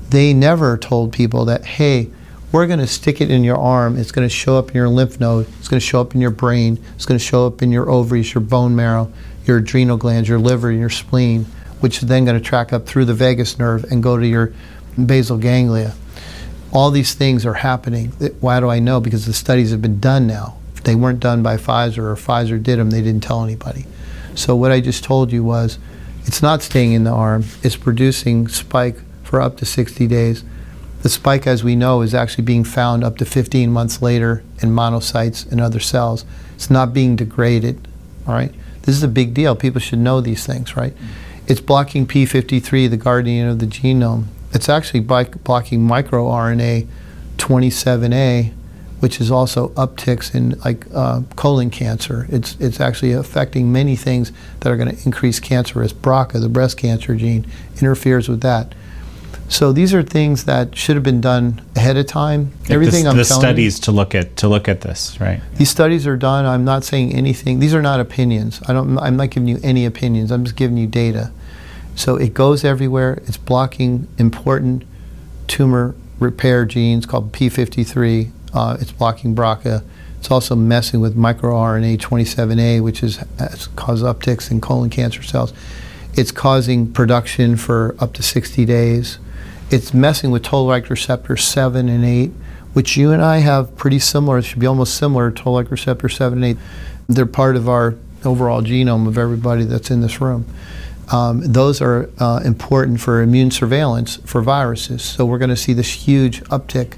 they 0.09 0.33
never 0.33 0.77
told 0.77 1.13
people 1.13 1.45
that 1.45 1.63
hey, 1.63 2.09
we're 2.51 2.67
going 2.67 2.79
to 2.79 2.87
stick 2.87 3.21
it 3.21 3.31
in 3.31 3.43
your 3.43 3.57
arm. 3.57 3.97
It's 3.97 4.11
going 4.11 4.27
to 4.27 4.33
show 4.33 4.57
up 4.57 4.69
in 4.69 4.75
your 4.75 4.89
lymph 4.89 5.19
node. 5.19 5.47
It's 5.59 5.67
going 5.69 5.79
to 5.79 5.85
show 5.85 6.01
up 6.01 6.13
in 6.13 6.19
your 6.19 6.31
brain. 6.31 6.77
It's 6.95 7.05
going 7.05 7.19
to 7.19 7.23
show 7.23 7.47
up 7.47 7.61
in 7.61 7.71
your 7.71 7.89
ovaries, 7.89 8.33
your 8.33 8.41
bone 8.41 8.75
marrow 8.75 9.11
your 9.47 9.57
adrenal 9.57 9.97
glands, 9.97 10.27
your 10.27 10.39
liver, 10.39 10.69
and 10.69 10.79
your 10.79 10.89
spleen, 10.89 11.45
which 11.79 11.97
is 11.97 12.07
then 12.07 12.25
going 12.25 12.37
to 12.37 12.43
track 12.43 12.73
up 12.73 12.85
through 12.85 13.05
the 13.05 13.13
vagus 13.13 13.57
nerve 13.57 13.83
and 13.85 14.03
go 14.03 14.17
to 14.17 14.27
your 14.27 14.53
basal 15.05 15.37
ganglia. 15.37 15.93
All 16.71 16.91
these 16.91 17.13
things 17.13 17.45
are 17.45 17.53
happening. 17.53 18.09
Why 18.39 18.59
do 18.59 18.69
I 18.69 18.79
know? 18.79 18.99
Because 18.99 19.25
the 19.25 19.33
studies 19.33 19.71
have 19.71 19.81
been 19.81 19.99
done 19.99 20.27
now. 20.27 20.57
If 20.75 20.83
they 20.83 20.95
weren't 20.95 21.19
done 21.19 21.41
by 21.41 21.57
Pfizer 21.57 21.99
or 21.99 22.15
Pfizer 22.15 22.61
did 22.61 22.77
them, 22.77 22.89
they 22.89 23.01
didn't 23.01 23.23
tell 23.23 23.43
anybody. 23.43 23.85
So 24.35 24.55
what 24.55 24.71
I 24.71 24.81
just 24.81 25.03
told 25.03 25.31
you 25.31 25.43
was 25.43 25.79
it's 26.25 26.41
not 26.41 26.61
staying 26.61 26.91
in 26.91 27.05
the 27.05 27.11
arm, 27.11 27.45
it's 27.63 27.77
producing 27.77 28.47
spike 28.47 28.97
for 29.23 29.41
up 29.41 29.57
to 29.57 29.65
60 29.65 30.07
days. 30.07 30.43
The 31.01 31.09
spike, 31.09 31.47
as 31.47 31.63
we 31.63 31.75
know, 31.75 32.01
is 32.01 32.13
actually 32.13 32.43
being 32.43 32.63
found 32.63 33.03
up 33.03 33.17
to 33.17 33.25
15 33.25 33.71
months 33.71 34.01
later 34.01 34.43
in 34.61 34.71
monocytes 34.71 35.49
and 35.49 35.61
other 35.61 35.79
cells. 35.79 36.25
It's 36.55 36.69
not 36.69 36.93
being 36.93 37.15
degraded, 37.15 37.87
all 38.27 38.33
right? 38.33 38.53
This 38.87 38.95
is 38.95 39.03
a 39.03 39.09
big 39.09 39.33
deal. 39.33 39.53
People 39.53 39.81
should 39.81 39.99
know 39.99 40.21
these 40.21 40.45
things, 40.45 40.77
right? 40.77 40.93
It's 41.45 41.59
blocking 41.59 42.07
P53, 42.07 42.89
the 42.89 42.95
guardian 42.95 43.49
of 43.49 43.59
the 43.59 43.65
genome. 43.65 44.27
It's 44.53 44.69
actually 44.69 45.01
blocking 45.01 45.81
microRNA 45.81 46.87
27A, 47.35 48.53
which 49.01 49.19
is 49.19 49.29
also 49.29 49.67
upticks 49.71 50.33
in 50.33 50.51
like 50.63 50.87
uh, 50.93 51.23
colon 51.35 51.69
cancer. 51.69 52.27
It's 52.29 52.55
it's 52.61 52.79
actually 52.79 53.11
affecting 53.11 53.73
many 53.73 53.97
things 53.97 54.31
that 54.61 54.71
are 54.71 54.77
going 54.77 54.95
to 54.95 55.05
increase 55.05 55.41
cancer 55.41 55.79
risk. 55.79 55.97
BRCA, 55.97 56.39
the 56.39 56.47
breast 56.47 56.77
cancer 56.77 57.13
gene, 57.15 57.45
interferes 57.81 58.29
with 58.29 58.39
that. 58.39 58.73
So 59.49 59.71
these 59.71 59.93
are 59.93 60.03
things 60.03 60.43
that 60.43 60.75
should 60.75 60.95
have 60.95 61.03
been 61.03 61.21
done 61.21 61.61
ahead 61.75 61.95
of 61.95 62.05
time. 62.05 62.51
Like 62.61 62.71
Everything 62.71 63.05
the, 63.05 63.11
I'm 63.11 63.17
the 63.17 63.23
telling 63.23 63.41
studies 63.41 63.77
you, 63.77 63.83
to 63.83 63.91
look 63.91 64.13
at 64.13 64.35
to 64.37 64.47
look 64.47 64.67
at 64.67 64.81
this, 64.81 65.19
right? 65.21 65.41
These 65.55 65.69
studies 65.69 66.05
are 66.05 66.17
done. 66.17 66.45
I'm 66.45 66.65
not 66.65 66.83
saying 66.83 67.13
anything. 67.13 67.59
These 67.59 67.73
are 67.73 67.81
not 67.81 67.99
opinions. 67.99 68.61
I 68.67 68.73
don't. 68.73 68.97
I'm 68.99 69.15
not 69.15 69.29
giving 69.29 69.47
you 69.47 69.59
any 69.63 69.85
opinions. 69.85 70.31
I'm 70.31 70.43
just 70.43 70.57
giving 70.57 70.77
you 70.77 70.87
data. 70.87 71.31
So 71.95 72.15
it 72.17 72.33
goes 72.33 72.65
everywhere. 72.65 73.21
It's 73.25 73.37
blocking 73.37 74.07
important 74.17 74.83
tumor 75.47 75.95
repair 76.19 76.65
genes 76.65 77.05
called 77.05 77.31
P53. 77.31 78.31
Uh, 78.53 78.77
it's 78.79 78.91
blocking 78.91 79.33
BRCA. 79.33 79.83
It's 80.19 80.29
also 80.29 80.55
messing 80.55 80.99
with 80.99 81.15
microRNA 81.15 81.99
27A, 81.99 82.83
which 82.83 83.01
is 83.01 83.17
has 83.39 83.67
caused 83.67 84.03
upticks 84.03 84.51
in 84.51 84.59
colon 84.59 84.89
cancer 84.89 85.23
cells. 85.23 85.53
It's 86.15 86.31
causing 86.31 86.91
production 86.91 87.55
for 87.55 87.95
up 87.99 88.13
to 88.13 88.23
60 88.23 88.65
days 88.65 89.19
it's 89.69 89.93
messing 89.93 90.31
with 90.31 90.43
toll-like 90.43 90.89
receptor 90.89 91.35
7 91.35 91.89
and 91.89 92.05
8, 92.05 92.31
which 92.73 92.95
you 92.95 93.11
and 93.11 93.21
I 93.21 93.39
have 93.39 93.75
pretty 93.75 93.99
similar. 93.99 94.37
It 94.37 94.43
should 94.43 94.59
be 94.59 94.67
almost 94.67 94.95
similar 94.95 95.31
to 95.31 95.43
toll-like 95.43 95.69
receptor 95.71 96.09
7 96.09 96.43
and 96.43 96.57
8. 96.57 96.63
They're 97.07 97.25
part 97.25 97.55
of 97.55 97.67
our 97.67 97.95
overall 98.23 98.61
genome 98.61 99.07
of 99.07 99.17
everybody 99.17 99.63
that's 99.63 99.91
in 99.91 100.01
this 100.01 100.21
room. 100.21 100.45
Um, 101.11 101.41
those 101.41 101.81
are 101.81 102.09
uh, 102.19 102.41
important 102.43 102.99
for 102.99 103.21
immune 103.21 103.51
surveillance 103.51 104.17
for 104.17 104.41
viruses. 104.41 105.01
So 105.01 105.25
we're 105.25 105.37
going 105.37 105.49
to 105.49 105.55
see 105.55 105.73
this 105.73 105.91
huge 105.91 106.41
uptick 106.45 106.97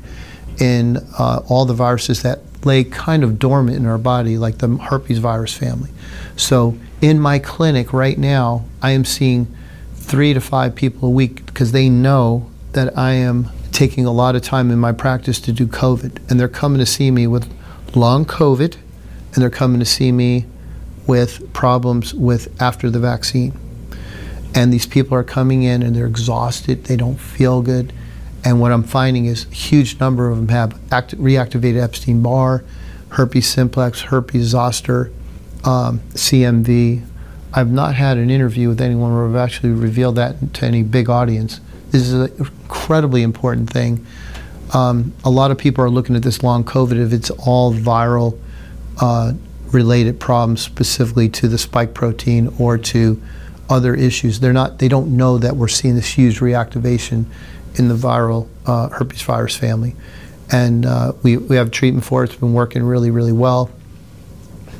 in 0.60 0.98
uh, 1.18 1.42
all 1.48 1.66
the 1.66 1.74
viruses 1.74 2.24
that 2.24 2.40
lay 2.66 2.84
kind 2.84 3.24
of 3.24 3.40
dormant 3.40 3.78
in 3.78 3.86
our 3.86 3.98
body, 3.98 4.38
like 4.38 4.58
the 4.58 4.68
herpes 4.68 5.20
virus 5.20 5.56
family. 5.56 5.92
So 6.36 6.78
in 7.02 7.20
my 7.20 7.40
clinic 7.40 7.94
right 7.94 8.18
now, 8.18 8.66
I 8.82 8.92
am 8.92 9.06
seeing 9.06 9.56
three 9.96 10.34
to 10.34 10.42
five 10.42 10.76
people 10.76 11.10
a 11.10 11.12
week 11.12 11.46
because 11.46 11.72
they 11.72 11.88
know 11.88 12.49
that 12.74 12.98
I 12.98 13.14
am 13.14 13.50
taking 13.72 14.06
a 14.06 14.12
lot 14.12 14.36
of 14.36 14.42
time 14.42 14.72
in 14.72 14.80
my 14.80 14.92
practice 14.92 15.40
to 15.42 15.52
do 15.52 15.66
COVID, 15.66 16.30
and 16.30 16.40
they're 16.40 16.48
coming 16.48 16.80
to 16.80 16.86
see 16.86 17.12
me 17.12 17.28
with 17.28 17.52
long 17.96 18.26
COVID, 18.26 18.76
and 19.34 19.42
they're 19.42 19.50
coming 19.50 19.80
to 19.80 19.86
see 19.86 20.12
me 20.12 20.46
with 21.08 21.52
problems 21.54 22.14
with 22.14 22.62
after 22.62 22.90
the 22.90 23.00
vaccine. 23.00 23.58
And 24.54 24.74
these 24.74 24.86
people 24.86 25.16
are 25.16 25.24
coming 25.24 25.64
in 25.64 25.84
and 25.84 25.96
they're 25.96 26.08
exhausted, 26.08 26.86
they 26.86 26.96
don't 26.96 27.20
feel 27.20 27.62
good. 27.62 27.94
And 28.44 28.60
what 28.62 28.72
I'm 28.72 28.84
finding 28.84 29.26
is 29.26 29.46
a 29.46 29.54
huge 29.54 30.00
number 30.00 30.30
of 30.30 30.38
them 30.38 30.48
have 30.50 30.80
act- 30.92 31.18
reactivated 31.18 31.82
Epstein 31.82 32.22
Barr, 32.22 32.64
herpes 33.10 33.48
simplex, 33.48 34.02
herpes 34.02 34.48
zoster, 34.48 35.12
um, 35.64 36.00
CMV. 36.14 37.04
I've 37.54 37.72
not 37.72 37.96
had 37.96 38.18
an 38.18 38.30
interview 38.30 38.70
with 38.70 38.80
anyone 38.80 39.14
where 39.14 39.26
I've 39.26 39.36
actually 39.36 39.72
revealed 39.72 40.16
that 40.16 40.54
to 40.56 40.66
any 40.66 40.84
big 40.84 41.10
audience. 41.10 41.60
This 41.92 42.04
is 42.04 42.14
an 42.14 42.32
incredibly 42.38 43.24
important 43.24 43.70
thing. 43.70 44.06
Um, 44.74 45.14
a 45.24 45.30
lot 45.30 45.50
of 45.50 45.58
people 45.58 45.84
are 45.84 45.90
looking 45.90 46.16
at 46.16 46.22
this 46.22 46.44
long 46.44 46.64
COVID 46.64 47.04
if 47.04 47.12
it's 47.14 47.32
all 47.32 47.74
viral 47.74 48.38
uh, 49.02 49.34
related 49.72 50.20
problems 50.20 50.62
specifically 50.62 51.30
to 51.30 51.48
the 51.48 51.58
spike 51.58 51.94
protein 51.94 52.54
or 52.60 52.78
to 52.78 53.22
other 53.70 53.96
issues. 53.96 54.40
They're 54.40 54.54
not. 54.54 54.80
They 54.80 54.88
don't 54.88 55.16
know 55.16 55.38
that 55.38 55.56
we're 55.56 55.68
seeing 55.68 55.96
this 55.96 56.14
huge 56.14 56.40
reactivation 56.40 57.26
in 57.76 57.88
the 57.88 57.96
viral 57.96 58.48
uh, 58.66 58.90
herpes 58.90 59.22
virus 59.22 59.56
family, 59.56 59.96
and 60.52 60.86
uh, 60.86 61.14
we 61.24 61.38
we 61.38 61.56
have 61.56 61.72
treatment 61.72 62.06
for 62.06 62.24
it. 62.24 62.32
It's 62.32 62.40
been 62.40 62.54
working 62.54 62.84
really 62.84 63.12
really 63.12 63.32
well. 63.32 63.72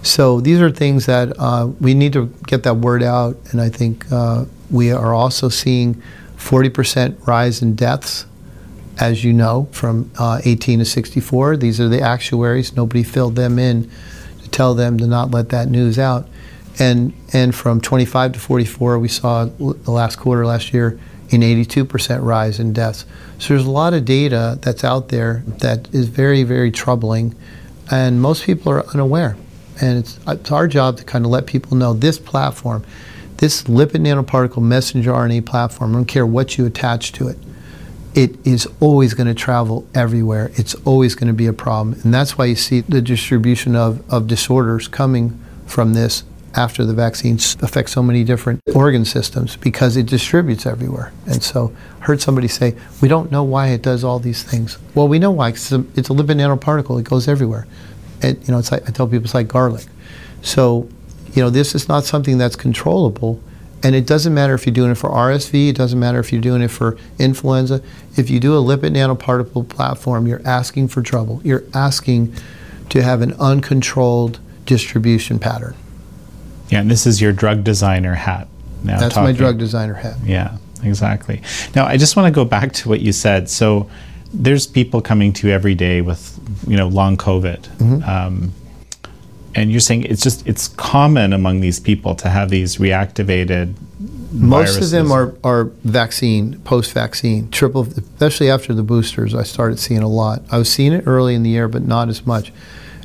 So 0.02 0.40
these 0.40 0.62
are 0.62 0.72
things 0.72 1.06
that 1.08 1.34
uh, 1.38 1.68
we 1.80 1.94
need 1.94 2.14
to 2.14 2.28
get 2.48 2.64
that 2.64 2.78
word 2.78 3.04
out, 3.04 3.38
and 3.52 3.62
I 3.62 3.70
think 3.70 4.12
uh, 4.12 4.46
we 4.72 4.92
are 4.92 5.14
also 5.14 5.50
seeing 5.50 6.02
40% 6.40 7.28
rise 7.28 7.62
in 7.62 7.76
deaths, 7.76 8.26
as 8.98 9.24
you 9.24 9.34
know, 9.34 9.68
from 9.72 10.10
uh, 10.18 10.42
18 10.44 10.80
to 10.80 10.86
64. 10.86 11.58
These 11.58 11.80
are 11.80 11.88
the 11.88 12.02
actuaries. 12.02 12.76
Nobody 12.76 13.04
filled 13.04 13.36
them 13.36 13.60
in 13.60 13.90
to 14.42 14.50
tell 14.50 14.74
them 14.74 14.98
to 14.98 15.06
not 15.06 15.32
let 15.32 15.50
that 15.50 15.68
news 15.70 16.00
out. 16.00 16.28
And, 16.80 17.14
and 17.34 17.54
from 17.54 17.82
25 17.82 18.34
to 18.34 18.40
44, 18.40 19.00
we 19.00 19.10
saw 19.10 19.46
the 19.46 19.92
last 19.92 20.16
quarter 20.16 20.46
last 20.46 20.74
year 20.74 21.00
an 21.32 21.42
82% 21.42 22.24
rise 22.24 22.60
in 22.60 22.74
deaths. 22.74 23.06
So 23.38 23.54
there's 23.54 23.66
a 23.66 23.72
lot 23.72 23.94
of 23.94 24.06
data 24.06 24.58
that's 24.62 24.84
out 24.84 25.10
there 25.10 25.44
that 25.60 25.94
is 25.94 26.08
very, 26.08 26.44
very 26.44 26.72
troubling, 26.72 27.36
and 27.92 28.22
most 28.22 28.44
people 28.44 28.72
are 28.72 28.86
unaware. 28.88 29.38
And 29.82 30.00
it's, 30.00 30.20
it's 30.28 30.52
our 30.52 30.68
job 30.68 30.98
to 30.98 31.04
kind 31.04 31.26
of 31.26 31.32
let 31.32 31.46
people 31.46 31.78
know 31.78 31.94
this 31.94 32.18
platform, 32.18 32.84
this 33.40 33.64
lipid 33.64 34.02
nanoparticle 34.02 34.62
messenger 34.62 35.12
RNA 35.12 35.46
platform, 35.46 35.94
I 35.96 36.00
don't 36.00 36.06
care 36.06 36.26
what 36.26 36.58
you 36.58 36.66
attach 36.66 37.14
to 37.14 37.30
it, 37.30 37.38
it 38.14 38.46
is 38.46 38.68
always 38.80 39.14
going 39.14 39.28
to 39.28 39.34
travel 39.34 39.88
everywhere. 39.96 40.52
It's 40.56 40.76
always 40.86 41.16
going 41.16 41.28
to 41.28 41.34
be 41.34 41.48
a 41.48 41.54
problem. 41.54 42.00
And 42.04 42.14
that's 42.14 42.38
why 42.38 42.46
you 42.46 42.56
see 42.56 42.82
the 42.82 43.02
distribution 43.02 43.76
of, 43.76 44.04
of 44.12 44.28
disorders 44.28 44.88
coming 44.88 45.40
from 45.68 45.94
this 45.94 46.24
after 46.56 46.84
the 46.84 46.94
vaccines 46.94 47.56
affect 47.62 47.90
so 47.92 48.02
many 48.02 48.24
different 48.24 48.60
organ 48.76 49.06
systems 49.06 49.56
because 49.56 49.96
it 49.96 50.08
distributes 50.08 50.66
everywhere. 50.66 51.14
And 51.28 51.42
so 51.42 51.74
I 52.02 52.06
heard 52.06 52.22
somebody 52.22 52.48
say, 52.48 52.76
we 53.02 53.08
don't 53.08 53.32
know 53.32 53.44
why 53.44 53.68
it 53.68 53.82
does 53.84 54.04
all 54.04 54.20
these 54.20 54.44
things. 54.44 54.80
Well, 54.96 55.08
we 55.08 55.20
know 55.20 55.32
why. 55.32 55.50
It's 55.50 55.72
a, 55.72 55.86
it's 55.96 56.10
a 56.10 56.14
lipid 56.14 56.36
nanoparticle. 56.36 57.00
It 57.00 57.06
goes 57.06 57.28
everywhere. 57.28 57.68
It, 58.22 58.46
you 58.46 58.52
know, 58.52 58.60
it's 58.60 58.72
like, 58.72 58.90
I 58.90 58.92
tell 58.92 59.08
people 59.08 59.26
it's 59.26 59.34
like 59.34 59.48
garlic. 59.48 59.86
So, 60.42 60.90
you 61.34 61.42
know, 61.42 61.50
this 61.50 61.76
is 61.76 61.88
not 61.88 62.04
something 62.06 62.38
that's 62.38 62.56
controllable. 62.56 63.42
And 63.82 63.96
it 63.96 64.06
doesn't 64.06 64.34
matter 64.34 64.54
if 64.54 64.66
you're 64.66 64.74
doing 64.74 64.92
it 64.92 64.96
for 64.96 65.10
RSV, 65.10 65.70
it 65.70 65.76
doesn't 65.76 66.00
matter 66.00 66.20
if 66.20 66.34
you're 66.34 66.42
doing 66.42 66.62
it 66.62 66.68
for 66.70 66.98
influenza. 67.18 67.82
If 68.18 68.30
you 68.30 68.40
do 68.40 68.58
a 68.58 68.62
lipid 68.62 68.92
nanoparticle 68.92 69.70
platform, 69.70 70.28
you're 70.28 70.46
asking 70.46 70.90
for 70.90 71.02
trouble. 71.02 71.40
You're 71.46 71.64
asking 71.74 72.34
to 72.90 73.02
have 73.02 73.22
an 73.22 73.34
uncontrolled 73.40 74.40
distribution 74.66 75.40
pattern. 75.40 75.76
Yeah, 76.70 76.82
and 76.82 76.92
this 76.92 77.08
is 77.08 77.22
your 77.22 77.32
drug 77.32 77.64
designer 77.64 78.16
hat 78.16 78.48
now. 78.84 79.00
That's 79.00 79.16
talking. 79.16 79.32
my 79.32 79.38
drug 79.38 79.58
designer 79.58 79.94
hat. 79.94 80.18
Yeah, 80.24 80.58
exactly. 80.84 81.42
Now, 81.76 81.86
I 81.86 81.98
just 81.98 82.16
want 82.16 82.28
to 82.28 82.36
go 82.36 82.46
back 82.46 82.74
to 82.74 82.90
what 82.90 83.00
you 83.00 83.12
said. 83.12 83.50
So, 83.50 83.90
there's 84.32 84.68
people 84.68 85.02
coming 85.02 85.34
to 85.34 85.48
you 85.48 85.54
every 85.54 85.74
day 85.74 86.02
with, 86.02 86.40
you 86.68 86.78
know, 86.78 86.88
long 86.88 87.18
COVID. 87.18 87.62
Mm-hmm. 87.62 88.04
Um, 88.08 88.54
and 89.56 89.72
you're 89.72 89.80
saying 89.80 90.04
it's 90.04 90.22
just 90.22 90.46
it's 90.48 90.68
common 90.68 91.34
among 91.34 91.62
these 91.62 91.80
people 91.80 92.16
to 92.16 92.30
have 92.30 92.50
these 92.50 92.78
reactivated 92.78 93.74
most 94.32 94.72
viruses. 94.74 94.94
of 94.94 95.04
them 95.04 95.12
are, 95.12 95.36
are 95.44 95.64
vaccine 95.84 96.60
post-vaccine 96.60 97.50
triple 97.50 97.82
especially 97.82 98.50
after 98.50 98.74
the 98.74 98.84
boosters 98.84 99.34
i 99.34 99.44
started 99.44 99.80
seeing 99.80 100.02
a 100.02 100.08
lot 100.08 100.42
i 100.52 100.58
was 100.58 100.72
seeing 100.72 100.94
it 100.94 101.04
early 101.08 101.34
in 101.36 101.44
the 101.44 101.50
year 101.50 101.68
but 101.68 101.84
not 101.84 102.10
as 102.10 102.26
much 102.26 102.52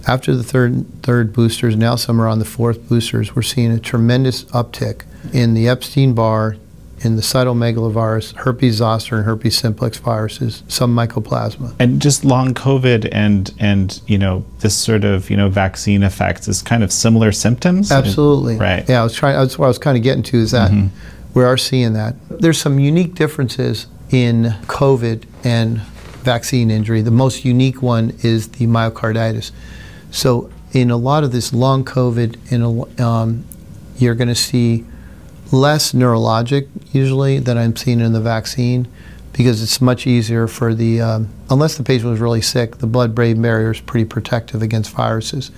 after 0.07 0.35
the 0.35 0.43
third 0.43 0.85
third 1.03 1.33
boosters 1.33 1.77
now 1.77 1.97
some 1.97 2.21
are 2.21 2.29
on 2.29 2.39
the 2.39 2.45
fourth 2.45 2.89
boosters 2.89 3.35
we're 3.35 3.43
seeing 3.43 3.71
a 3.71 3.81
tremendous 3.81 4.45
uptick 4.45 5.03
in 5.33 5.55
the 5.55 5.67
epstein-barr 5.67 6.57
in 7.01 7.17
the 7.17 7.23
cytomegalovirus 7.23 8.35
herpes 8.37 8.77
zoster 8.77 9.17
and 9.17 9.25
herpes 9.25 9.59
simplex 9.59 9.99
viruses 9.99 10.63
some 10.69 10.95
mycoplasma 10.95 11.75
and 11.79 12.01
just 12.01 12.25
long 12.25 12.55
covid 12.55 13.09
and 13.13 13.53
and 13.59 14.01
you 14.07 14.17
know 14.17 14.45
this 14.61 14.77
sort 14.77 15.05
of 15.05 15.29
you 15.29 15.37
know 15.37 15.49
vaccine 15.49 16.03
effects 16.03 16.49
is 16.49 16.63
kind 16.63 16.83
of 16.83 16.93
similar 16.93 17.33
symptoms 17.33 17.91
Absolutely. 17.91 18.57
right 18.57 18.85
Yeah, 18.89 19.01
I 19.01 19.05
was 19.05 19.15
trying. 19.15 19.37
That's 19.37 19.59
what 19.59 19.67
I 19.67 19.69
was 19.69 19.79
kind 19.79 19.97
of 19.97 20.03
getting 20.03 20.23
to. 20.25 20.39
Is 20.39 20.51
that 20.53 20.71
we 21.35 21.43
are 21.43 21.57
seeing 21.57 21.95
that 21.95 22.15
there's 22.29 22.59
some 22.59 22.79
unique 22.79 23.15
differences 23.15 23.87
in 24.11 24.55
COVID 24.67 25.25
and 25.43 25.79
vaccine 26.23 26.71
injury. 26.71 27.03
The 27.03 27.11
most 27.11 27.45
unique 27.45 27.83
one 27.83 28.17
is 28.23 28.49
the 28.49 28.67
myocarditis. 28.67 29.51
So 30.11 30.51
in 30.73 30.91
a 30.91 30.97
lot 30.97 31.25
of 31.25 31.33
this 31.33 31.53
long 31.53 31.85
COVID, 31.85 32.53
in 32.53 32.63
a, 32.63 33.05
um, 33.05 33.45
you're 33.97 34.15
going 34.15 34.29
to 34.29 34.35
see 34.35 34.85
less 35.55 35.93
neurologic 35.93 36.69
usually 36.93 37.39
than 37.39 37.57
I'm 37.57 37.77
seeing 37.77 38.01
in 38.01 38.13
the 38.13 38.21
vaccine 38.21 38.89
because 39.33 39.63
it's 39.63 39.81
much 39.81 40.07
easier 40.07 40.47
for 40.47 40.75
the 40.75 41.01
um, 41.01 41.29
unless 41.51 41.77
the 41.77 41.83
patient 41.83 42.11
was 42.11 42.21
really 42.21 42.43
sick, 42.43 42.79
the 42.79 42.87
blood-brain 42.87 43.41
barrier 43.41 43.73
is 43.73 43.81
pretty 43.81 44.05
protective 44.05 44.63
against 44.63 44.91
viruses 44.91 45.51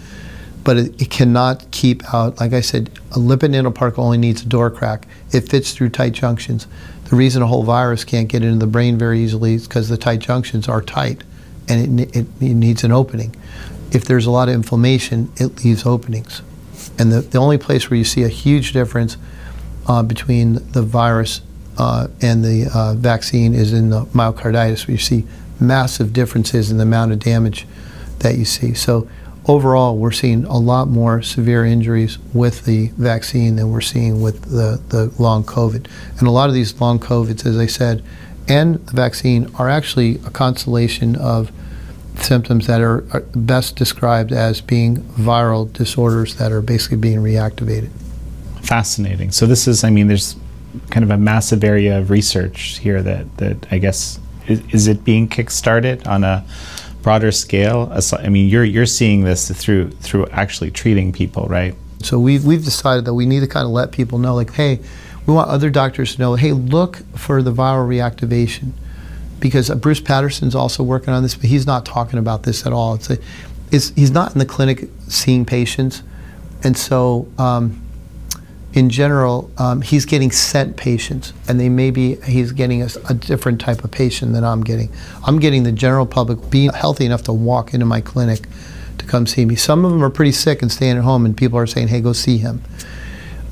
but 0.66 0.76
it, 0.76 1.00
it, 1.00 1.10
cannot 1.10 1.70
keep 1.70 2.02
out. 2.12 2.40
Like 2.40 2.52
I 2.52 2.60
said, 2.60 2.90
a 3.12 3.18
lipid 3.18 3.54
nanoparticle 3.54 4.00
only 4.00 4.18
needs 4.18 4.42
a 4.42 4.46
door 4.46 4.68
crack. 4.68 5.06
It 5.30 5.48
fits 5.48 5.72
through 5.72 5.90
tight 5.90 6.12
junctions. 6.12 6.66
The 7.08 7.14
reason 7.14 7.40
a 7.40 7.46
whole 7.46 7.62
virus 7.62 8.02
can't 8.02 8.26
get 8.26 8.42
into 8.42 8.58
the 8.58 8.66
brain 8.66 8.98
very 8.98 9.20
easily 9.20 9.54
is 9.54 9.68
because 9.68 9.88
the 9.88 9.96
tight 9.96 10.18
junctions 10.18 10.68
are 10.68 10.82
tight, 10.82 11.22
and 11.68 12.00
it, 12.00 12.16
it, 12.16 12.26
it, 12.40 12.54
needs 12.54 12.82
an 12.82 12.90
opening. 12.90 13.36
If 13.92 14.06
there's 14.06 14.26
a 14.26 14.32
lot 14.32 14.48
of 14.48 14.56
inflammation, 14.56 15.30
it 15.36 15.64
leaves 15.64 15.86
openings. 15.86 16.42
And 16.98 17.12
the, 17.12 17.20
the 17.20 17.38
only 17.38 17.58
place 17.58 17.88
where 17.88 17.96
you 17.96 18.04
see 18.04 18.24
a 18.24 18.28
huge 18.28 18.72
difference 18.72 19.16
uh, 19.86 20.02
between 20.02 20.54
the 20.72 20.82
virus 20.82 21.40
uh, 21.78 22.08
and 22.20 22.44
the 22.44 22.70
uh, 22.74 22.94
vaccine 22.94 23.54
is 23.54 23.72
in 23.72 23.90
the 23.90 24.04
myocarditis, 24.06 24.86
where 24.86 24.92
you 24.92 24.98
see 24.98 25.24
massive 25.60 26.12
differences 26.12 26.70
in 26.70 26.76
the 26.78 26.82
amount 26.82 27.12
of 27.12 27.18
damage 27.18 27.66
that 28.20 28.36
you 28.36 28.44
see. 28.44 28.74
So 28.74 29.08
overall, 29.46 29.96
we're 29.96 30.12
seeing 30.12 30.44
a 30.44 30.58
lot 30.58 30.88
more 30.88 31.22
severe 31.22 31.64
injuries 31.64 32.18
with 32.32 32.64
the 32.64 32.88
vaccine 32.96 33.56
than 33.56 33.70
we're 33.70 33.80
seeing 33.80 34.20
with 34.20 34.42
the, 34.42 34.80
the 34.88 35.12
long 35.22 35.44
COVID. 35.44 35.86
And 36.18 36.28
a 36.28 36.30
lot 36.30 36.48
of 36.48 36.54
these 36.54 36.80
long 36.80 36.98
COVIDs, 36.98 37.46
as 37.46 37.58
I 37.58 37.66
said, 37.66 38.02
and 38.48 38.76
the 38.86 38.92
vaccine 38.92 39.50
are 39.58 39.68
actually 39.68 40.16
a 40.26 40.30
constellation 40.30 41.16
of 41.16 41.50
symptoms 42.16 42.66
that 42.66 42.80
are, 42.80 43.04
are 43.12 43.20
best 43.34 43.76
described 43.76 44.32
as 44.32 44.60
being 44.60 44.98
viral 44.98 45.70
disorders 45.72 46.36
that 46.36 46.52
are 46.52 46.62
basically 46.62 46.96
being 46.96 47.18
reactivated. 47.18 47.90
Fascinating. 48.66 49.30
So 49.30 49.46
this 49.46 49.68
is, 49.68 49.84
I 49.84 49.90
mean, 49.90 50.08
there's 50.08 50.36
kind 50.90 51.04
of 51.04 51.10
a 51.10 51.16
massive 51.16 51.64
area 51.64 51.98
of 51.98 52.10
research 52.10 52.78
here 52.78 53.00
that, 53.00 53.36
that 53.38 53.66
I 53.70 53.78
guess, 53.78 54.18
is, 54.48 54.60
is 54.74 54.86
it 54.88 55.04
being 55.04 55.28
kickstarted 55.28 56.06
on 56.06 56.24
a 56.24 56.44
broader 57.02 57.30
scale? 57.30 57.92
I 58.18 58.28
mean, 58.28 58.48
you're 58.48 58.64
you're 58.64 58.84
seeing 58.84 59.22
this 59.22 59.50
through 59.50 59.90
through 59.90 60.26
actually 60.32 60.72
treating 60.72 61.12
people, 61.12 61.46
right? 61.46 61.74
So 62.02 62.18
we've 62.18 62.44
we've 62.44 62.64
decided 62.64 63.04
that 63.04 63.14
we 63.14 63.24
need 63.24 63.40
to 63.40 63.46
kind 63.46 63.64
of 63.64 63.70
let 63.70 63.92
people 63.92 64.18
know, 64.18 64.34
like, 64.34 64.52
hey, 64.52 64.80
we 65.26 65.32
want 65.32 65.48
other 65.48 65.70
doctors 65.70 66.16
to 66.16 66.20
know, 66.20 66.34
hey, 66.34 66.52
look 66.52 66.96
for 67.16 67.42
the 67.42 67.52
viral 67.52 67.86
reactivation, 67.86 68.72
because 69.38 69.70
Bruce 69.70 70.00
Patterson's 70.00 70.56
also 70.56 70.82
working 70.82 71.10
on 71.10 71.22
this, 71.22 71.36
but 71.36 71.48
he's 71.48 71.66
not 71.66 71.86
talking 71.86 72.18
about 72.18 72.42
this 72.42 72.66
at 72.66 72.72
all. 72.72 72.94
It's, 72.94 73.10
a, 73.10 73.18
it's 73.70 73.90
he's 73.90 74.10
not 74.10 74.32
in 74.32 74.40
the 74.40 74.46
clinic 74.46 74.88
seeing 75.06 75.44
patients, 75.44 76.02
and 76.64 76.76
so. 76.76 77.28
Um, 77.38 77.82
in 78.76 78.90
general, 78.90 79.50
um, 79.56 79.80
he's 79.80 80.04
getting 80.04 80.30
sent 80.30 80.76
patients, 80.76 81.32
and 81.48 81.58
they 81.58 81.70
may 81.70 81.90
be 81.90 82.16
he's 82.16 82.52
getting 82.52 82.82
a, 82.82 82.88
a, 83.08 83.14
different 83.14 83.58
type 83.58 83.82
of 83.82 83.90
patient 83.90 84.34
than 84.34 84.44
I'm 84.44 84.62
getting. 84.62 84.92
I'm 85.24 85.40
getting 85.40 85.62
the 85.62 85.72
general 85.72 86.04
public 86.04 86.50
being 86.50 86.70
healthy 86.70 87.06
enough 87.06 87.22
to 87.22 87.32
walk 87.32 87.72
into 87.72 87.86
my 87.86 88.02
clinic 88.02 88.46
to 88.98 89.06
come 89.06 89.26
see 89.26 89.46
me. 89.46 89.56
Some 89.56 89.86
of 89.86 89.92
them 89.92 90.04
are 90.04 90.10
pretty 90.10 90.32
sick 90.32 90.60
and 90.60 90.70
staying 90.70 90.98
at 90.98 91.04
home, 91.04 91.24
and 91.24 91.34
people 91.34 91.58
are 91.58 91.66
saying, 91.66 91.88
"Hey, 91.88 92.02
go 92.02 92.12
see 92.12 92.36
him." 92.36 92.62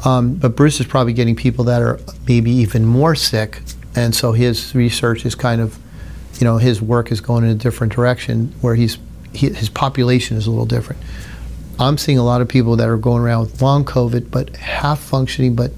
Um, 0.05 0.35
but 0.35 0.57
Bruce 0.57 0.79
is 0.79 0.87
probably 0.87 1.15
getting 1.15 1.35
people 1.35 1.65
that 1.65 1.81
are 1.81 1.99
maybe 2.29 2.51
even 2.51 2.85
more 2.85 3.15
sick, 3.15 3.63
and 3.97 4.15
so 4.15 4.33
his 4.33 4.75
research 4.75 5.25
is 5.25 5.35
kind 5.35 5.63
of, 5.63 5.79
you 6.39 6.45
know, 6.45 6.59
his 6.59 6.83
work 6.83 7.11
is 7.11 7.23
going 7.23 7.45
in 7.45 7.51
a 7.51 7.55
different 7.55 7.95
direction 7.95 8.53
where 8.61 8.75
he's 8.75 8.99
he, 9.33 9.49
his 9.49 9.71
population 9.71 10.37
is 10.37 10.47
a 10.47 10.51
little 10.51 10.67
different. 10.67 11.01
I'm 11.79 11.99
seeing 11.99 12.19
a 12.19 12.25
lot 12.25 12.41
of 12.41 12.49
people 12.49 12.77
that 12.77 12.89
are 12.89 12.97
going 12.97 13.23
around 13.23 13.41
with 13.41 13.63
long 13.63 13.85
COVID, 13.85 14.31
but 14.31 14.57
half 14.57 15.01
functioning, 15.01 15.57
but 15.57 15.73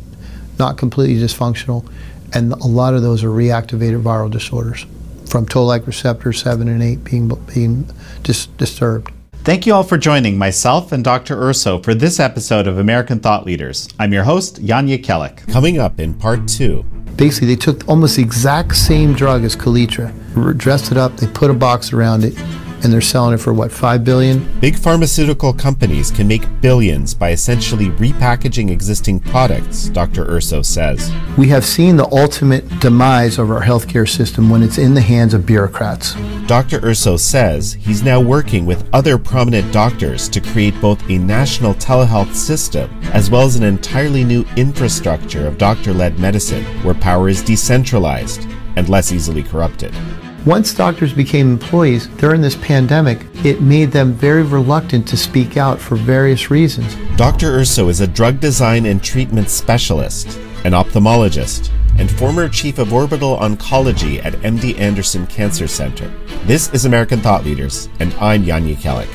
not 0.58 0.76
completely 0.76 1.16
dysfunctional. 1.16 1.90
And 2.34 2.52
a 2.52 2.66
lot 2.66 2.94
of 2.94 3.02
those 3.02 3.24
are 3.24 3.30
reactivated 3.30 4.02
viral 4.02 4.30
disorders 4.30 4.84
from 5.26 5.46
toll-like 5.46 5.86
receptor 5.86 6.32
7 6.32 6.68
and 6.68 6.82
8 6.82 7.04
being, 7.04 7.28
being 7.54 7.88
dis- 8.22 8.46
disturbed. 8.46 9.12
Thank 9.46 9.64
you 9.64 9.74
all 9.74 9.84
for 9.84 9.96
joining 9.96 10.36
myself 10.36 10.92
and 10.92 11.04
Dr. 11.04 11.40
Urso 11.40 11.78
for 11.80 11.94
this 11.94 12.18
episode 12.18 12.66
of 12.66 12.78
American 12.78 13.20
Thought 13.20 13.46
Leaders. 13.46 13.88
I'm 13.98 14.12
your 14.12 14.24
host, 14.24 14.62
Jan 14.64 14.88
Jekielek. 14.88 15.50
Coming 15.50 15.78
up 15.78 16.00
in 16.00 16.14
part 16.14 16.48
two. 16.48 16.82
Basically, 17.14 17.48
they 17.48 17.56
took 17.56 17.88
almost 17.88 18.16
the 18.16 18.22
exact 18.22 18.76
same 18.76 19.14
drug 19.14 19.44
as 19.44 19.56
Kaletra, 19.56 20.12
dressed 20.58 20.90
it 20.90 20.98
up, 20.98 21.16
they 21.16 21.26
put 21.28 21.50
a 21.50 21.54
box 21.54 21.92
around 21.92 22.24
it, 22.24 22.34
and 22.82 22.92
they're 22.92 23.00
selling 23.00 23.34
it 23.34 23.38
for 23.38 23.52
what, 23.52 23.72
five 23.72 24.04
billion? 24.04 24.46
Big 24.60 24.76
pharmaceutical 24.76 25.52
companies 25.52 26.10
can 26.10 26.28
make 26.28 26.44
billions 26.60 27.14
by 27.14 27.30
essentially 27.30 27.86
repackaging 27.90 28.70
existing 28.70 29.20
products, 29.20 29.88
Dr. 29.88 30.24
Urso 30.30 30.62
says. 30.62 31.12
We 31.36 31.48
have 31.48 31.64
seen 31.64 31.96
the 31.96 32.08
ultimate 32.12 32.68
demise 32.80 33.38
of 33.38 33.50
our 33.50 33.62
healthcare 33.62 34.08
system 34.08 34.50
when 34.50 34.62
it's 34.62 34.78
in 34.78 34.94
the 34.94 35.00
hands 35.00 35.34
of 35.34 35.46
bureaucrats. 35.46 36.14
Dr. 36.46 36.80
Urso 36.84 37.16
says 37.16 37.72
he's 37.74 38.02
now 38.02 38.20
working 38.20 38.66
with 38.66 38.88
other 38.92 39.18
prominent 39.18 39.72
doctors 39.72 40.28
to 40.28 40.40
create 40.40 40.80
both 40.80 41.02
a 41.10 41.18
national 41.18 41.74
telehealth 41.74 42.34
system 42.34 42.90
as 43.12 43.30
well 43.30 43.42
as 43.42 43.56
an 43.56 43.62
entirely 43.62 44.24
new 44.24 44.44
infrastructure 44.56 45.46
of 45.46 45.58
doctor 45.58 45.92
led 45.92 46.18
medicine 46.18 46.64
where 46.82 46.94
power 46.94 47.28
is 47.28 47.42
decentralized 47.42 48.46
and 48.76 48.88
less 48.88 49.10
easily 49.10 49.42
corrupted. 49.42 49.94
Once 50.46 50.72
doctors 50.72 51.12
became 51.12 51.50
employees 51.50 52.06
during 52.18 52.40
this 52.40 52.56
pandemic, 52.56 53.26
it 53.44 53.60
made 53.60 53.90
them 53.90 54.12
very 54.12 54.44
reluctant 54.44 55.06
to 55.06 55.16
speak 55.16 55.56
out 55.56 55.78
for 55.78 55.96
various 55.96 56.50
reasons. 56.50 56.96
Dr. 57.16 57.48
Urso 57.58 57.88
is 57.88 58.00
a 58.00 58.06
drug 58.06 58.40
design 58.40 58.86
and 58.86 59.02
treatment 59.02 59.50
specialist 59.50 60.38
an 60.66 60.72
ophthalmologist, 60.72 61.70
and 61.96 62.10
former 62.10 62.48
chief 62.48 62.78
of 62.80 62.92
orbital 62.92 63.36
oncology 63.36 64.22
at 64.24 64.32
MD 64.34 64.76
Anderson 64.80 65.24
Cancer 65.28 65.68
Center. 65.68 66.12
This 66.44 66.68
is 66.72 66.86
American 66.86 67.20
Thought 67.20 67.44
Leaders, 67.44 67.88
and 68.00 68.12
I'm 68.14 68.42
Jan 68.42 68.66
Jekielek. 68.66 69.08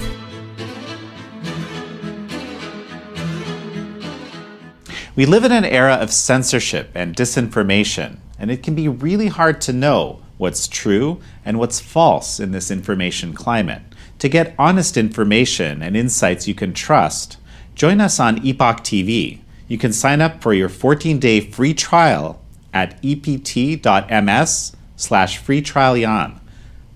We 5.17 5.25
live 5.25 5.43
in 5.43 5.51
an 5.51 5.65
era 5.65 5.95
of 5.95 6.13
censorship 6.13 6.89
and 6.95 7.13
disinformation, 7.13 8.19
and 8.39 8.49
it 8.49 8.63
can 8.63 8.73
be 8.73 8.87
really 8.87 9.27
hard 9.27 9.59
to 9.61 9.73
know 9.73 10.21
what's 10.41 10.67
true 10.67 11.21
and 11.45 11.59
what's 11.59 11.79
false 11.79 12.39
in 12.39 12.51
this 12.51 12.71
information 12.71 13.31
climate. 13.31 13.83
To 14.17 14.27
get 14.27 14.55
honest 14.57 14.97
information 14.97 15.83
and 15.83 15.95
insights 15.95 16.47
you 16.47 16.55
can 16.55 16.73
trust, 16.73 17.37
join 17.75 18.01
us 18.01 18.19
on 18.19 18.43
Epoch 18.43 18.83
TV. 18.83 19.41
You 19.67 19.77
can 19.77 19.93
sign 19.93 20.19
up 20.19 20.41
for 20.41 20.53
your 20.53 20.67
14-day 20.67 21.41
free 21.41 21.75
trial 21.75 22.41
at 22.73 22.99
ept.ms 23.05 24.75
slash 24.95 25.37
free 25.37 25.61
trial 25.61 25.95
Jan. 25.95 26.39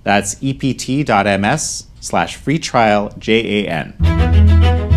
That's 0.03 0.35
ept.ms 0.43 1.87
slash 1.99 2.35
free 2.37 2.59
trial 2.59 3.13
J-A-N. 3.19 4.94